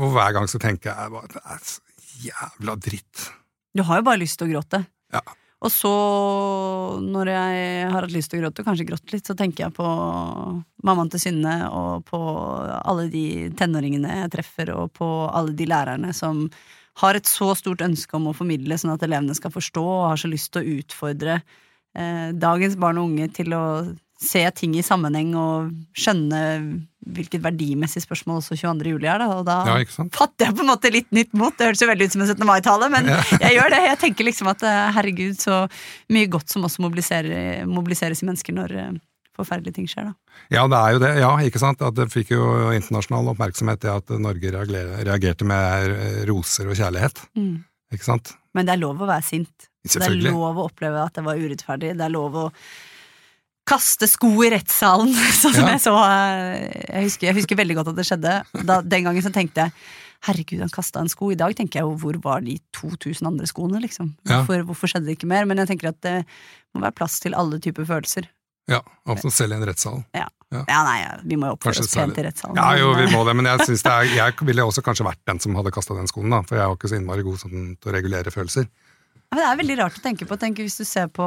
Og 0.00 0.12
hver 0.14 0.32
gang 0.32 0.46
så 0.48 0.58
tenker 0.58 0.94
jeg 0.96 1.10
bare 1.12 1.28
det 1.28 1.42
er 1.44 1.58
så 1.60 1.80
jævla 2.24 2.74
dritt. 2.80 3.30
Du 3.76 3.82
har 3.84 3.98
jo 4.00 4.02
bare 4.02 4.18
lyst 4.18 4.38
til 4.38 4.48
å 4.48 4.52
gråte. 4.54 4.86
Ja. 5.12 5.20
Og 5.58 5.72
så, 5.74 5.90
når 7.02 7.30
jeg 7.32 7.62
har 7.90 8.04
hatt 8.04 8.14
lyst 8.14 8.30
til 8.30 8.38
å 8.38 8.44
gråte, 8.44 8.62
og 8.62 8.68
kanskje 8.68 8.86
grått 8.86 9.14
litt, 9.14 9.26
så 9.26 9.34
tenker 9.38 9.64
jeg 9.64 9.74
på 9.74 9.86
mammaen 10.86 11.10
til 11.10 11.22
Synne, 11.24 11.54
og 11.74 12.04
på 12.06 12.20
alle 12.78 13.08
de 13.10 13.24
tenåringene 13.58 14.20
jeg 14.20 14.34
treffer, 14.36 14.70
og 14.76 14.92
på 14.94 15.08
alle 15.26 15.56
de 15.58 15.66
lærerne 15.66 16.14
som 16.14 16.44
har 17.02 17.18
et 17.18 17.30
så 17.30 17.50
stort 17.58 17.82
ønske 17.82 18.14
om 18.18 18.30
å 18.30 18.36
formidle, 18.36 18.78
sånn 18.78 18.94
at 18.94 19.02
elevene 19.06 19.34
skal 19.34 19.54
forstå, 19.54 19.82
og 19.82 20.06
har 20.12 20.22
så 20.22 20.30
lyst 20.30 20.52
til 20.54 20.62
å 20.62 20.78
utfordre 20.78 21.40
eh, 21.40 22.28
dagens 22.38 22.78
barn 22.78 23.02
og 23.02 23.10
unge 23.10 23.28
til 23.34 23.54
å 23.58 23.64
se 24.18 24.42
ting 24.54 24.74
i 24.78 24.86
sammenheng 24.86 25.34
og 25.38 25.74
skjønne 25.98 26.40
hvilket 27.06 27.42
verdimessig 27.44 28.02
spørsmål 28.02 28.40
også 28.40 28.56
22. 28.58 28.90
juli 28.96 29.06
er, 29.08 29.22
da. 29.22 29.28
Og 29.38 29.44
da 29.46 29.58
Ja, 29.68 29.76
fatter 30.14 30.48
jeg 30.48 30.56
på 30.58 30.64
en 30.64 30.70
måte 30.72 30.90
litt 30.92 31.10
nytt 31.14 31.32
mot. 31.38 31.54
Det 31.56 31.68
høres 31.68 31.82
jo 31.82 31.88
veldig 31.90 32.08
ut 32.08 32.16
som 32.16 32.24
en 32.24 32.30
17. 32.32 32.46
mai-tale, 32.48 32.88
men 32.90 33.06
Ja. 33.12 33.20
jeg 33.46 33.54
gjør 33.58 33.70
det. 33.76 33.82
Jeg 33.86 33.98
tenker 34.02 34.26
liksom 34.28 34.50
at 34.50 34.64
eh, 34.66 34.88
herregud, 34.96 35.38
så 35.40 35.60
mye 36.10 36.30
godt 36.32 36.50
som 36.50 36.66
også 36.66 36.82
mobiliserer, 36.84 37.62
mobiliseres 37.70 38.22
i 38.22 38.28
mennesker 38.28 38.56
når 38.58 38.74
eh, 38.82 38.90
forferdelige 39.38 39.78
ting 39.78 39.86
skjer, 39.86 40.10
da. 40.10 40.42
Ja, 40.50 40.66
det 40.66 40.78
er 40.82 40.92
jo 40.96 40.98
det. 41.04 41.12
Ja, 41.22 41.30
ikke 41.46 41.62
sant? 41.62 41.82
At 41.86 41.94
det 41.94 42.08
fikk 42.10 42.32
jo 42.34 42.42
internasjonal 42.74 43.30
oppmerksomhet, 43.34 43.80
det 43.84 43.94
at 43.94 44.10
Norge 44.18 44.50
reagerte 45.06 45.46
med 45.46 45.94
eh, 45.94 46.20
roser 46.28 46.66
og 46.68 46.76
kjærlighet. 46.78 47.22
Ikke 47.94 48.04
sant? 48.04 48.34
Men 48.58 48.66
det 48.66 48.74
er 48.74 48.82
lov 48.82 48.98
å 49.00 49.06
være 49.08 49.22
sint. 49.22 49.68
Det 49.86 50.02
er 50.02 50.18
lov 50.26 50.58
å 50.58 50.66
oppleve 50.66 51.00
at 51.06 51.14
det 51.14 51.22
var 51.24 51.38
urettferdig. 51.38 51.94
Det 51.96 52.04
er 52.04 52.12
lov 52.12 52.34
å 52.36 52.46
kaste 53.68 54.08
sko 54.08 54.30
i 54.46 54.50
rettssalen, 54.54 55.12
sånn 55.42 55.54
som 55.54 55.66
Ja. 55.68 55.74
jeg 55.76 55.82
så 55.84 55.94
eh, 56.00 56.68
jeg 56.88 57.08
husker, 57.10 57.28
jeg 57.30 57.38
husker 57.42 57.58
veldig 57.60 57.76
godt 57.80 57.92
at 57.92 57.98
det 58.00 58.06
skjedde. 58.08 58.36
Da, 58.68 58.80
den 58.82 59.04
gangen 59.08 59.24
så 59.26 59.32
tenkte 59.34 59.66
jeg 59.68 59.74
herregud, 60.26 60.64
han 60.64 60.72
kasta 60.74 60.98
en 61.04 61.10
sko. 61.12 61.28
I 61.30 61.36
dag 61.38 61.52
tenker 61.54 61.78
jeg 61.82 61.86
jo 61.86 61.92
hvor 62.00 62.16
var 62.24 62.40
de 62.42 62.56
2000 62.74 63.28
andre 63.28 63.46
skoene, 63.46 63.78
liksom. 63.84 64.14
Ja. 64.26 64.40
Hvorfor, 64.40 64.64
hvorfor 64.72 64.90
skjedde 64.90 65.06
det 65.12 65.18
ikke 65.18 65.28
mer? 65.30 65.44
Men 65.46 65.60
jeg 65.62 65.70
tenker 65.74 65.92
at 65.92 66.00
det 66.02 66.16
må 66.74 66.82
være 66.82 66.96
plass 66.98 67.20
til 67.22 67.36
alle 67.38 67.60
typer 67.62 67.86
følelser. 67.86 68.26
Ja, 68.68 68.82
også 69.08 69.30
selv 69.32 69.54
i 69.54 69.56
en 69.60 69.64
rettssal. 69.68 70.02
Ja, 70.16 70.26
Ja. 70.52 70.62
ja 70.68 70.80
nei, 70.84 70.98
vi 71.28 71.36
må 71.40 71.48
jo 71.48 71.54
oppføre 71.56 71.80
oss 71.84 71.92
pent 71.94 72.18
i 72.20 72.24
rettssalen. 72.26 72.56
Ja, 72.58 72.66
jo, 72.80 72.90
vi 72.98 73.06
må 73.12 73.22
det, 73.28 73.34
men 73.38 73.46
jeg, 73.48 73.64
synes 73.68 73.84
det 73.84 73.92
er, 73.94 74.10
jeg 74.16 74.46
ville 74.48 74.64
også 74.64 74.82
kanskje 74.84 75.06
vært 75.06 75.20
den 75.28 75.40
som 75.44 75.56
hadde 75.56 75.72
kasta 75.76 75.96
den 75.96 76.08
skoen, 76.10 76.28
da. 76.32 76.42
For 76.48 76.56
jeg 76.58 76.64
er 76.66 76.70
jo 76.72 76.76
ikke 76.76 76.90
så 76.92 76.96
innmari 76.98 77.24
god 77.24 77.40
sånn, 77.44 77.64
til 77.80 77.92
å 77.92 77.94
regulere 77.96 78.32
følelser. 78.34 78.66
Ja, 78.68 79.36
men 79.36 79.40
det 79.44 79.48
er 79.52 79.58
veldig 79.62 79.76
rart 79.80 79.96
å 80.00 80.04
tenke 80.04 80.28
på. 80.28 80.36
Tenk 80.40 80.60
hvis 80.64 80.76
du 80.80 80.84
ser 80.88 81.08
på 81.12 81.24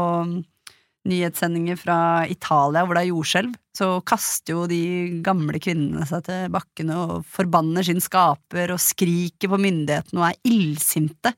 nyhetssendinger 1.09 1.79
fra 1.81 1.97
Italia 2.29 2.83
hvor 2.85 2.97
det 2.97 3.05
er 3.05 3.09
jordskjelv, 3.11 3.55
så 3.77 3.87
kaster 4.05 4.53
jo 4.53 4.65
de 4.69 4.81
gamle 5.25 5.57
kvinnene 5.63 6.05
seg 6.09 6.25
til 6.27 6.51
bakkene 6.53 6.97
og 6.99 7.13
forbanner 7.31 7.85
sin 7.87 8.01
skaper 8.03 8.73
og 8.75 8.81
skriker 8.83 9.49
på 9.51 9.59
myndighetene 9.61 10.21
og 10.21 10.27
er 10.29 10.39
illsinte. 10.51 11.31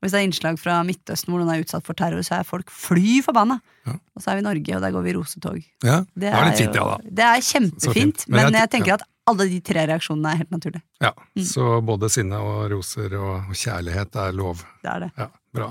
Og 0.00 0.06
hvis 0.06 0.14
det 0.14 0.20
er 0.22 0.28
innslag 0.30 0.56
fra 0.56 0.78
Midtøsten 0.86 1.28
hvor 1.34 1.42
noen 1.42 1.52
er 1.52 1.60
utsatt 1.64 1.84
for 1.84 1.98
terror, 1.98 2.22
så 2.24 2.38
er 2.38 2.46
folk 2.48 2.70
fly 2.72 3.18
forbanna. 3.26 3.58
Ja. 3.84 3.98
Og 4.16 4.22
så 4.24 4.30
er 4.32 4.38
vi 4.38 4.44
i 4.44 4.46
Norge, 4.48 4.76
og 4.78 4.84
der 4.86 4.94
går 4.94 5.04
vi 5.04 5.12
rosetog. 5.18 5.58
Ja, 5.84 5.98
det 6.16 6.32
var 6.32 6.46
litt 6.48 6.62
fint, 6.62 6.78
ja 6.78 6.86
da. 6.88 6.96
Det 7.20 7.26
er 7.26 7.44
kjempefint, 7.50 7.98
fint. 7.98 8.24
Men 8.32 8.56
jeg- 8.56 8.70
tenker 8.72 8.96
at 8.96 9.04
alle 9.30 9.46
de 9.50 9.60
tre 9.64 9.86
reaksjonene 9.90 10.32
er 10.34 10.42
helt 10.42 10.54
naturlige. 10.54 10.84
Ja, 11.02 11.14
Mm. 11.36 11.44
Så 11.46 11.66
både 11.86 12.08
sinne 12.10 12.40
og 12.42 12.64
roser 12.72 13.12
og, 13.14 13.52
kjærlighet 13.54 14.16
er 14.18 14.32
lov. 14.34 14.64
Det 14.82 14.90
er 14.90 15.04
det. 15.04 15.10
Ja, 15.16 15.28
bra. 15.54 15.68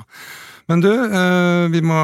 Men 0.72 0.82
du, 0.82 0.89
eh, 0.89 1.65
vi, 1.74 1.82
må, 1.82 2.00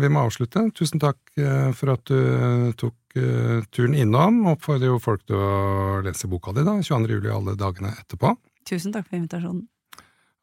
vi 0.00 0.08
må 0.12 0.22
avslutte. 0.28 0.62
Tusen 0.76 1.02
takk 1.02 1.18
eh, 1.40 1.72
for 1.76 1.94
at 1.96 2.04
du 2.06 2.72
tok 2.78 3.18
eh, 3.18 3.64
turen 3.74 3.96
innom. 3.98 4.44
Oppfordrer 4.54 4.92
jo 4.92 5.00
folk 5.02 5.24
til 5.26 5.36
å 5.40 6.00
lese 6.06 6.30
boka 6.30 6.54
di, 6.54 6.64
da, 6.64 6.78
22. 6.78 7.18
juli 7.18 7.34
alle 7.34 7.56
dagene 7.58 7.92
etterpå. 7.98 8.36
Tusen 8.68 8.94
takk 8.94 9.08
for 9.08 9.18
invitasjonen. 9.18 9.66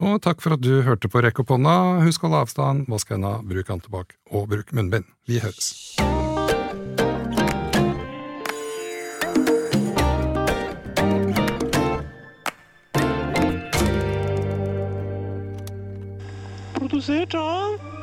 Og 0.03 0.19
takk 0.21 0.43
for 0.43 0.53
at 0.53 0.61
du 0.61 0.83
hørte 0.85 1.09
på 1.09 1.23
Rekk 1.25 1.41
opp 1.41 1.55
hånda. 1.55 2.03
Husk 2.05 2.21
å 2.21 2.29
holde 2.29 2.43
avstand, 2.45 2.85
vask 2.91 3.15
hendene, 3.15 3.41
bruk 3.47 3.71
antibac 3.73 4.13
og 4.29 4.49
bruk 4.51 4.75
munnbind. 4.77 5.09
Vi 5.25 5.41
høres. 5.41 5.73
Produsert 16.87 17.35
av 17.35 17.96